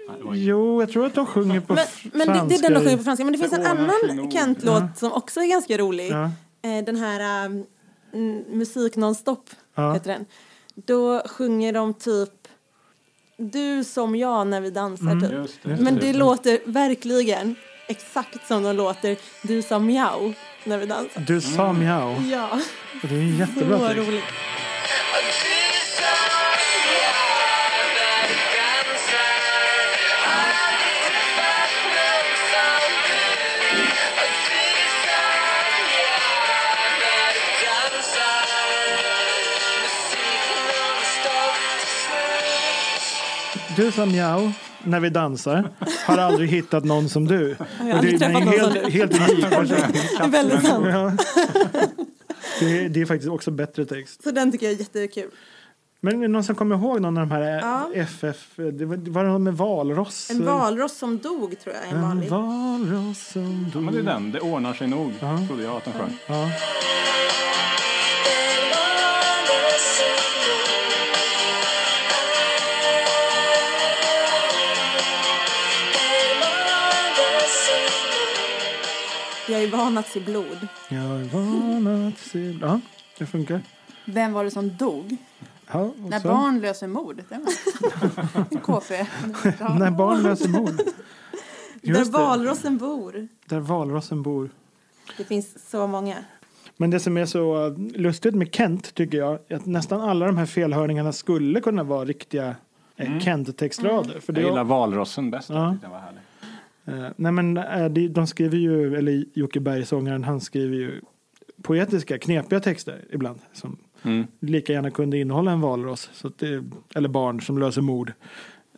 Det. 0.08 0.38
Jo, 0.38 0.82
jag 0.82 0.90
tror 0.90 1.06
att 1.06 1.14
de 1.14 1.26
sjunger 1.26 1.60
på 1.60 1.74
Men, 1.74 1.84
f- 1.84 2.06
men 2.12 2.26
det, 2.28 2.32
det 2.48 2.54
är 2.54 2.62
den 2.62 2.72
de 2.74 2.80
franska. 2.80 2.80
sjunger 2.84 2.96
på 2.96 3.02
franska. 3.04 3.24
Men 3.24 3.32
det 3.32 3.38
finns 3.38 3.52
en 3.52 3.60
Det 3.60 3.68
annan. 3.68 4.30
Kent-låt 4.30 4.98
som 4.98 5.12
också 5.12 5.40
är 5.40 5.46
ganska 5.50 5.78
rolig. 5.78 6.10
Ja. 6.10 6.30
Eh, 6.62 6.84
Den 6.84 6.96
här 6.96 7.46
um, 7.46 7.64
mm, 8.12 8.44
Musik 8.58 8.96
nonstop 8.96 9.50
Ja. 9.74 9.92
heter 9.92 10.12
den. 10.12 10.26
Då 10.74 11.22
sjunger 11.26 11.72
de 11.72 11.94
typ 11.94 12.30
Du 13.36 13.84
som 13.84 14.16
jag 14.16 14.46
när 14.46 14.60
vi 14.60 14.70
dansar 14.70 15.20
typ. 15.20 15.32
Just 15.32 15.62
det. 15.62 15.76
Men 15.80 15.96
det 15.96 16.12
låter 16.12 16.58
verkligen 16.66 17.54
exakt 17.88 18.46
som 18.48 18.62
de 18.62 18.76
låter 18.76 19.16
Du 19.42 19.62
som 19.62 19.86
miau 19.86 20.34
när 20.64 20.78
vi 20.78 20.86
dansar. 20.86 21.20
Du 21.20 21.40
sa 21.40 21.72
mjau. 21.72 22.22
Ja, 22.30 22.48
Och 23.02 23.08
Det 23.08 23.14
är 23.14 23.38
jättebra 23.40 23.78
så 23.78 23.94
roligt. 23.94 24.24
Du 43.76 43.92
sa 43.92 44.06
mjau 44.06 44.52
när 44.84 45.00
vi 45.00 45.10
dansar. 45.10 45.70
Har 46.06 46.18
aldrig 46.18 46.48
hittat 46.50 46.84
någon 46.84 47.08
som 47.08 47.26
du. 47.26 47.56
har 47.58 47.66
Och 47.68 47.76
det, 47.86 47.92
aldrig 47.92 48.18
det 48.20 48.24
är 48.26 48.28
en 48.30 48.34
träffat 48.34 48.44
någon 48.44 48.52
som 48.58 48.72
helt, 48.72 48.84
du. 48.84 48.90
helt 48.90 49.30
unik 49.30 49.50
person. 49.50 49.66
Det 50.18 50.24
är 50.24 50.28
väldigt 50.28 50.66
sant. 50.66 50.86
Ja. 50.88 51.12
Det, 52.60 52.78
är, 52.84 52.88
det 52.88 53.00
är 53.00 53.06
faktiskt 53.06 53.30
också 53.30 53.50
bättre 53.50 53.84
text. 53.86 54.22
Så 54.22 54.30
den 54.30 54.52
tycker 54.52 54.66
jag 54.66 54.74
är 54.74 54.78
jättekul. 54.78 55.30
Men 56.00 56.16
är 56.18 56.22
det 56.22 56.28
någon 56.28 56.44
som 56.44 56.54
kommer 56.54 56.76
ihåg 56.76 57.00
någon 57.00 57.16
av 57.18 57.26
de 57.28 57.34
här 57.34 57.40
Ja. 57.60 57.90
FF? 57.94 58.50
Det 58.56 58.84
var, 58.84 58.96
det 58.96 59.22
någon 59.22 59.42
med 59.42 59.54
valross. 59.56 60.30
En 60.30 60.44
valross 60.44 60.98
som 60.98 61.18
dog 61.18 61.56
tror 61.60 61.74
jag 61.74 61.84
är 61.84 61.88
en 61.90 61.96
En 61.96 62.02
vanlig. 62.02 62.30
valross 62.30 63.26
som 63.32 63.66
Ja, 63.74 63.80
men 63.80 63.94
det 63.94 64.00
är 64.00 64.04
den. 64.04 64.32
Det 64.32 64.40
ordnar 64.40 64.74
sig 64.74 64.86
nog. 64.88 65.12
Trodde 65.48 65.62
jag 65.62 65.76
att 65.76 65.84
den 65.84 65.92
sjöng. 65.94 66.18
Ja. 66.26 66.50
Van 79.88 79.98
att 79.98 80.06
se 80.08 80.20
blod. 80.20 80.68
Jag 80.88 81.00
är 81.02 81.24
van 81.32 82.08
att 82.08 82.18
se... 82.18 82.58
Ja, 82.60 82.80
det 83.18 83.26
funkar. 83.26 83.60
Vem 84.04 84.32
var 84.32 84.44
det 84.44 84.50
som 84.50 84.76
dog? 84.76 85.16
Ja, 85.72 85.90
När 85.96 86.20
barn 86.20 86.60
löser 86.60 86.86
mord. 86.86 87.16
Det 87.28 87.38
var 87.38 88.44
en 88.50 88.60
KP. 88.60 89.06
När 89.78 89.90
barn 89.90 90.22
löser 90.22 90.48
mord. 90.48 90.76
Där 90.76 90.84
Just 91.82 92.12
det, 92.12 92.18
valrossen 92.18 92.78
bor. 92.78 93.28
där 93.46 93.58
valrossen 93.60 94.22
bor. 94.22 94.50
Det 95.16 95.24
finns 95.24 95.70
så 95.70 95.86
många. 95.86 96.16
Men 96.76 96.90
det 96.90 97.00
som 97.00 97.16
är 97.16 97.26
så 97.26 97.66
uh, 97.66 97.78
lustigt 97.78 98.34
med 98.34 98.54
Kent 98.54 98.94
tycker 98.94 99.18
jag 99.18 99.38
är 99.48 99.56
att 99.56 99.66
nästan 99.66 100.00
alla 100.00 100.26
de 100.26 100.36
här 100.36 100.46
felhörningarna 100.46 101.12
skulle 101.12 101.60
kunna 101.60 101.82
vara 101.82 102.04
riktiga 102.04 102.54
eh, 102.96 103.18
Kent-textrader. 103.20 104.20
För 104.20 104.32
det 104.32 104.40
Jag 104.40 104.46
är- 104.46 104.50
gillar 104.50 104.64
valrossen 104.64 105.30
bäst. 105.30 105.48
Ja. 105.50 105.76
Den 105.82 105.90
var 105.90 105.98
härlig. 105.98 106.20
Eh, 106.88 107.08
nej 107.16 107.32
men 107.32 107.56
eh, 107.56 107.88
de, 107.88 108.26
skriver 108.26 108.58
ju, 108.58 108.96
eller 108.96 109.24
Jocke 109.34 109.60
Berg, 109.60 109.86
sångaren, 109.86 110.24
han 110.24 110.40
skriver 110.40 110.76
ju 110.76 111.00
poetiska, 111.62 112.18
knepiga 112.18 112.60
texter 112.60 113.04
ibland. 113.10 113.38
Som 113.52 113.76
Mm. 114.02 114.26
lika 114.40 114.72
gärna 114.72 114.90
kunde 114.90 115.18
innehålla 115.18 115.50
en 115.52 115.60
valross. 115.60 116.10
Så 116.12 116.26
att 116.28 116.38
det, 116.38 116.64
eller 116.94 117.08
barn 117.08 117.40
som 117.40 117.58
löser 117.58 117.82
mord. 117.82 118.12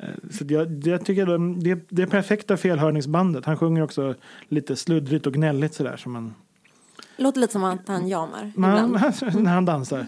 Eh, 0.01 0.09
Så 0.31 0.45
jag, 0.49 0.87
jag 0.87 1.05
tycker 1.05 1.27
de, 1.27 1.61
det, 1.63 1.81
det 1.89 2.03
är 2.03 2.07
perfekta 2.07 2.57
felhörningsbandet. 2.57 3.45
Han 3.45 3.57
sjunger 3.57 3.83
också 3.83 4.15
lite 4.49 4.77
sluddrigt 4.77 5.27
och 5.27 5.35
gnälligt 5.35 5.75
sådär. 5.75 5.97
Som 5.97 6.13
man, 6.13 6.35
Låter 7.17 7.41
lite 7.41 7.53
som 7.53 7.65
att 7.65 7.89
han 7.89 8.09
jamar 8.09 8.53
man, 8.57 8.71
ibland. 8.71 8.93
när 9.45 9.55
han 9.55 9.65
dansar. 9.65 10.07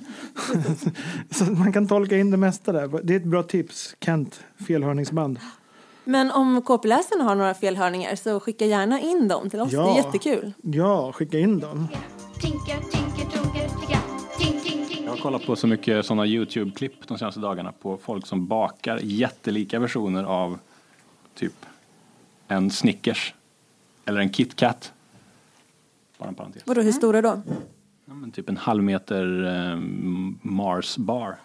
så 1.30 1.44
man 1.44 1.72
kan 1.72 1.86
tolka 1.88 2.18
in 2.18 2.30
det 2.30 2.36
mesta 2.36 2.72
där. 2.72 3.00
Det 3.02 3.12
är 3.14 3.16
ett 3.16 3.24
bra 3.24 3.42
tips. 3.42 3.96
Kent, 4.00 4.40
felhörningsband. 4.66 5.38
Men 6.04 6.30
om 6.30 6.62
KP-läsarna 6.62 7.24
har 7.24 7.34
några 7.34 7.54
felhörningar 7.54 8.16
så 8.16 8.40
skicka 8.40 8.66
gärna 8.66 9.00
in 9.00 9.28
dem 9.28 9.50
till 9.50 9.60
oss. 9.60 9.72
Ja. 9.72 9.84
Det 9.84 9.90
är 9.90 10.04
jättekul. 10.04 10.52
Ja, 10.62 11.12
skicka 11.12 11.38
in 11.38 11.60
dem. 11.60 11.88
Jag 15.04 15.10
har 15.10 15.16
kollat 15.16 15.46
på 15.46 15.56
så 15.56 15.66
mycket 15.66 16.06
sådana 16.06 16.26
YouTube-klipp 16.26 17.08
de 17.08 17.18
senaste 17.18 17.40
dagarna 17.40 17.72
på 17.72 17.96
folk 17.96 18.26
som 18.26 18.46
bakar 18.46 19.00
jättelika 19.02 19.78
versioner 19.78 20.24
av 20.24 20.58
typ 21.34 21.66
en 22.48 22.70
Snickers 22.70 23.34
eller 24.04 24.20
en 24.20 24.32
KitKat. 24.32 24.92
Bara 26.18 26.28
en 26.28 26.34
parentes. 26.34 26.62
Vadå, 26.66 26.80
hur 26.80 26.92
stora 26.92 27.22
då? 27.22 27.42
Ja, 28.04 28.14
men 28.14 28.30
typ 28.30 28.48
en 28.48 28.56
halv 28.56 28.82
meter 28.82 29.44
eh, 29.44 29.78
Mars 30.42 30.96
bar. 30.96 31.36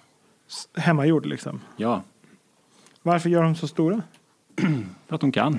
Hemmagjord 0.76 1.26
liksom. 1.26 1.62
Ja, 1.78 2.02
Varför 3.02 3.30
gör 3.30 3.44
de 3.44 3.56
så 3.56 3.68
stora? 3.68 4.02
För 5.08 5.16
att 5.16 5.22
de 5.22 5.32
kan. 5.32 5.54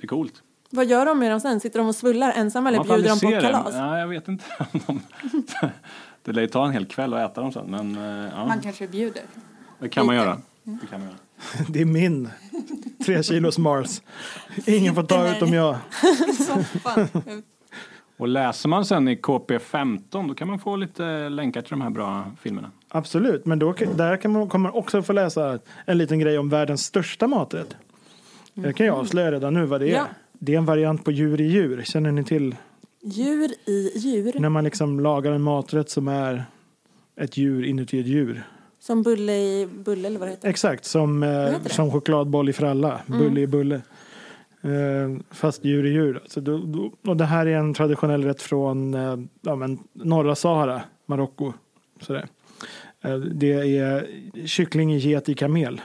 Det 0.00 0.04
är 0.04 0.08
coolt. 0.08 0.42
Vad 0.70 0.86
gör 0.86 1.06
de 1.06 1.18
med 1.18 1.30
dem 1.30 1.40
sen? 1.40 1.60
Sitter 1.60 1.78
de 1.78 1.88
och 1.88 1.94
svullar 1.94 2.32
ensamma 2.36 2.68
eller 2.68 2.84
bjuder 2.84 3.08
de 3.08 3.20
på 3.20 3.40
kalas? 3.40 3.74
Ja, 3.74 3.98
jag 3.98 4.06
vet 4.08 4.28
inte. 4.28 4.44
de- 4.86 5.00
Det 6.22 6.32
lär 6.32 6.42
ju 6.42 6.48
ta 6.48 6.66
en 6.66 6.72
hel 6.72 6.86
kväll 6.86 7.14
att 7.14 7.30
äta 7.32 7.40
dem 7.40 7.52
sen, 7.52 7.66
men 7.70 7.96
eh, 7.96 8.30
ja, 8.36 8.46
Man 8.46 8.60
kanske 8.60 8.86
bjuder. 8.88 9.22
det 9.78 9.88
kan 9.88 10.06
man 10.06 10.16
göra. 10.16 10.38
Det 10.62 10.86
kan 10.90 11.00
man 11.00 11.08
göra. 11.08 11.18
Det 11.68 11.80
är 11.80 11.84
min 11.84 12.28
tre 13.06 13.22
kilos 13.22 13.58
Mars. 13.58 14.02
Ingen 14.66 14.94
får 14.94 15.02
ta 15.02 15.36
utom 15.36 15.52
jag. 15.52 15.76
Och 18.16 18.28
läser 18.28 18.68
man 18.68 18.84
sen 18.84 19.08
i 19.08 19.14
KP15 19.16 20.28
då 20.28 20.34
kan 20.34 20.48
man 20.48 20.58
få 20.58 20.76
lite 20.76 21.28
länkar 21.28 21.60
till 21.62 21.70
de 21.70 21.80
här 21.80 21.90
bra 21.90 22.24
filmerna. 22.40 22.70
Absolut, 22.88 23.46
men 23.46 23.58
då, 23.58 23.72
där 23.96 24.16
kan 24.16 24.32
man, 24.32 24.48
kommer 24.48 24.70
man 24.70 24.78
också 24.78 25.02
få 25.02 25.12
läsa 25.12 25.58
en 25.86 25.98
liten 25.98 26.18
grej 26.18 26.38
om 26.38 26.48
världens 26.48 26.84
största 26.84 27.26
maträtt. 27.26 27.76
Det 28.54 28.72
kan 28.72 28.86
jag 28.86 28.98
avslöja 28.98 29.32
redan 29.32 29.54
nu 29.54 29.66
vad 29.66 29.80
det 29.80 29.90
är. 29.90 29.94
Ja. 29.94 30.06
Det 30.32 30.54
är 30.54 30.58
en 30.58 30.64
variant 30.64 31.04
på 31.04 31.10
djur 31.10 31.40
i 31.40 31.44
djur. 31.44 31.82
Känner 31.84 32.12
ni 32.12 32.24
till 32.24 32.56
Djur 33.02 33.50
i 33.66 33.92
djur. 33.98 34.32
när 34.38 34.48
man 34.48 34.64
liksom 34.64 35.00
lagar 35.00 35.32
en 35.32 35.42
maträtt 35.42 35.90
som 35.90 36.08
är 36.08 36.44
ett 37.20 37.36
djur 37.36 37.64
inuti 37.64 38.00
ett 38.00 38.06
djur? 38.06 38.42
Som 38.78 39.02
bulle 39.02 39.32
i 39.32 39.68
bulle 39.84 40.08
eller 40.08 40.18
vad 40.18 40.28
det 40.28 40.32
heter. 40.32 40.48
Exakt, 40.48 40.84
som, 40.84 41.22
eh? 41.22 41.48
Mm. 41.48 41.60
som 41.66 41.90
chokladboll 41.90 42.48
i 42.48 42.52
fralla. 42.52 43.00
Bulle 43.06 43.40
i 43.40 43.46
bulle. 43.46 43.80
Eh, 44.62 45.20
fast 45.30 45.64
djur 45.64 45.86
i 45.86 45.90
djur. 45.90 46.22
Så 46.26 46.40
då, 46.40 46.58
då, 46.58 46.92
och 47.06 47.16
det 47.16 47.24
här 47.24 47.46
är 47.46 47.56
en 47.56 47.74
traditionell 47.74 48.24
rätt 48.24 48.42
från 48.42 48.94
eh, 48.94 49.16
ja, 49.40 49.56
men, 49.56 49.78
norra 49.92 50.34
Sahara, 50.34 50.82
Marocko. 51.06 51.52
Sådär. 52.00 52.26
Eh, 53.04 53.16
det 53.16 53.78
är 53.78 54.06
kyckling 54.46 54.94
i 54.94 54.98
get 54.98 55.28
i 55.28 55.34
kamel. 55.34 55.80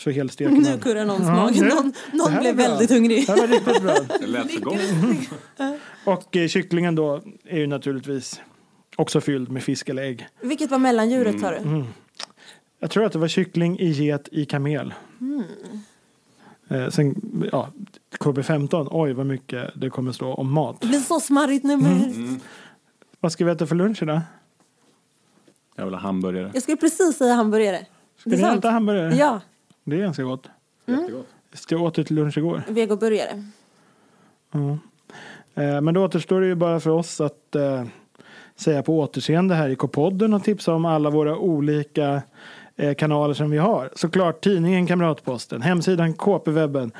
Så 0.00 0.10
helsteker 0.10 0.50
Nu 0.50 0.78
kurrar 0.78 1.04
någons 1.04 1.26
Ja, 1.26 1.34
mage. 1.34 1.60
nu- 1.60 1.68
Någon, 1.68 1.92
någon 2.12 2.40
blev 2.40 2.56
väldigt 2.56 2.90
hungrig. 2.90 3.26
Det 3.26 3.32
här 3.32 3.40
var 3.40 3.46
riktigt 3.48 3.82
bra. 3.82 3.94
Det 4.20 4.26
lät 4.26 4.52
så 4.52 4.60
gott. 4.60 4.80
Och 6.04 6.36
eh, 6.36 6.48
kycklingen 6.48 6.94
då 6.94 7.22
är 7.44 7.58
ju 7.58 7.66
naturligtvis 7.66 8.40
också 8.96 9.20
fylld 9.20 9.50
med 9.50 9.62
fisk 9.62 9.88
eller 9.88 10.02
ägg. 10.02 10.28
Vilket 10.40 10.70
var 10.70 10.78
mellandjuret 10.78 11.40
sa 11.40 11.50
du? 11.50 11.84
Jag 12.78 12.90
tror 12.90 13.04
att 13.04 13.12
det 13.12 13.18
var 13.18 13.28
kyckling 13.28 13.78
i 13.78 13.90
get 13.90 14.28
i 14.32 14.44
kamel. 14.44 14.94
Eh, 16.68 16.88
sen, 16.88 17.14
ja, 17.52 17.68
KB15, 18.18 18.88
oj 18.90 19.12
vad 19.12 19.26
mycket 19.26 19.70
det 19.74 19.90
kommer 19.90 20.12
stå 20.12 20.34
om 20.34 20.52
mat. 20.52 20.80
Det 20.80 20.86
blir 20.86 20.98
så 20.98 21.20
smarrigt 21.20 21.64
nummer. 21.64 21.90
Mm. 21.90 22.40
Vad 23.20 23.32
ska 23.32 23.44
vi 23.44 23.50
äta 23.50 23.66
för 23.66 23.74
lunch 23.74 24.02
idag? 24.02 24.20
Jag 25.76 25.84
vill 25.84 25.94
ha 25.94 26.00
hamburgare. 26.00 26.50
Jag 26.54 26.62
skulle 26.62 26.76
precis 26.76 27.16
säga 27.16 27.34
hamburgare. 27.34 27.86
Ska 28.18 28.30
Det 28.30 28.36
äta 28.36 28.70
hamburgare? 28.70 29.14
Ja, 29.16 29.40
Det 29.90 29.96
är 29.96 30.00
ganska 30.00 30.22
gott. 30.22 30.46
Jättegott. 30.86 31.26
Jag 31.68 31.82
åt 31.82 31.94
det 31.94 32.04
till 32.04 32.16
lunch 32.16 32.38
igår. 32.38 32.62
vegoburgare. 32.68 33.44
Ja. 34.52 34.78
Eh, 35.62 35.80
Men 35.80 35.94
då 35.94 36.04
återstår 36.04 36.40
det 36.40 36.46
ju 36.46 36.54
bara 36.54 36.80
för 36.80 36.90
oss 36.90 37.20
att 37.20 37.54
eh, 37.54 37.84
säga 38.56 38.82
på 38.82 38.98
återseende 38.98 39.54
här 39.54 39.68
i 39.68 39.76
K-podden 39.76 40.34
och 40.34 40.44
tipsa 40.44 40.74
om 40.74 40.84
alla 40.84 41.10
våra 41.10 41.36
olika 41.38 42.22
eh, 42.76 42.94
kanaler 42.94 43.34
som 43.34 43.50
vi 43.50 43.58
har. 43.58 43.90
Såklart 43.96 44.40
tidningen 44.44 44.86
Kamratposten, 44.86 45.62
hemsidan 45.62 46.14
KP-webben, 46.14 46.92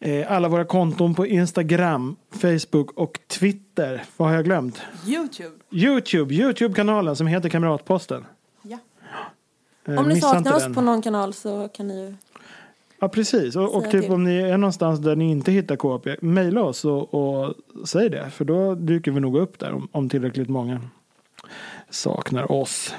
eh, 0.00 0.32
alla 0.32 0.48
våra 0.48 0.64
konton 0.64 1.14
på 1.14 1.26
Instagram, 1.26 2.16
Facebook 2.30 2.92
och 2.92 3.18
Twitter. 3.26 4.04
Vad 4.16 4.28
har 4.28 4.34
jag 4.34 4.44
glömt? 4.44 4.82
Youtube. 5.06 5.54
Youtube, 5.70 6.34
Youtube-kanalen 6.34 7.16
som 7.16 7.26
heter 7.26 7.48
Kamratposten. 7.48 8.24
Ja. 8.62 8.78
Eh, 9.90 9.98
Om 9.98 10.08
ni 10.08 10.14
missa 10.14 10.28
saknar 10.28 10.54
oss 10.56 10.62
den. 10.62 10.74
på 10.74 10.80
någon 10.80 11.02
kanal 11.02 11.34
så 11.34 11.68
kan 11.68 11.88
ni 11.88 12.00
ju... 12.00 12.14
Ja, 12.98 13.08
precis. 13.08 13.56
Och, 13.56 13.76
och 13.76 13.90
typ 13.90 14.02
till. 14.02 14.12
om 14.12 14.24
ni 14.24 14.36
är 14.36 14.58
någonstans 14.58 15.00
där 15.00 15.16
ni 15.16 15.30
inte 15.30 15.52
hittar 15.52 15.76
KP, 15.76 16.16
mejla 16.20 16.62
oss 16.62 16.84
och, 16.84 17.14
och 17.14 17.54
säg 17.84 18.10
det. 18.10 18.30
För 18.30 18.44
då 18.44 18.74
dyker 18.74 19.10
vi 19.10 19.20
nog 19.20 19.36
upp 19.36 19.58
där 19.58 19.72
om, 19.72 19.88
om 19.92 20.08
tillräckligt 20.08 20.48
många 20.48 20.80
saknar 21.90 22.52
oss. 22.52 22.94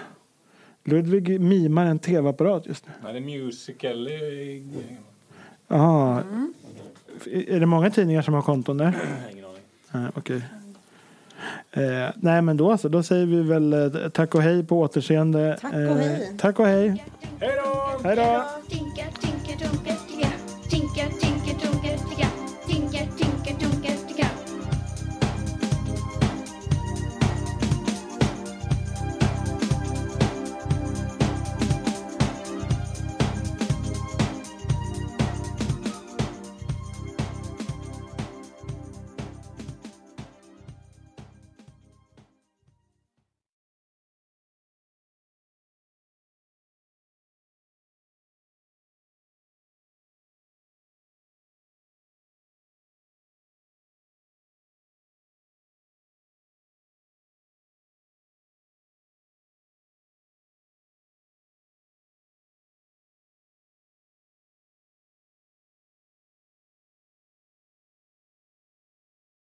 Ludvig 0.84 1.42
mimar 1.42 1.86
en 1.86 2.00
tv-apparat 2.00 2.68
just 2.68 2.86
nu. 2.88 2.94
Nej, 3.04 3.14
det 3.14 3.20
är 3.20 3.44
musical. 3.44 4.10
Jaha. 5.68 6.22
Mm. 6.22 6.54
Är 7.26 7.50
är 7.50 7.60
det 7.60 7.66
många 7.66 7.90
tidningar 7.90 8.22
som 8.22 8.34
har 8.34 8.42
konton 8.42 8.78
där? 8.78 8.98
Ingen 9.32 9.46
aning. 9.46 9.62
Nej, 9.92 10.08
okej. 10.16 10.42
Eh, 11.72 12.10
nej 12.16 12.42
men 12.42 12.58
då 12.58 12.78
så, 12.78 12.88
då 12.88 13.04
säger 13.04 13.26
vi 13.26 13.42
väl 13.42 13.74
eh, 13.74 14.10
tack 14.10 14.36
och 14.36 14.42
hej 14.42 14.64
på 14.66 14.80
återseende. 14.80 15.58
Tack 15.62 15.74
och 15.74 15.80
Eh, 15.80 15.96
hej. 15.96 16.32
tack 16.40 16.60
och 16.60 16.66
hej. 16.68 17.06
Hej 17.40 17.52
då! 17.66 18.08
Hej 18.08 18.16
då! 18.16 18.44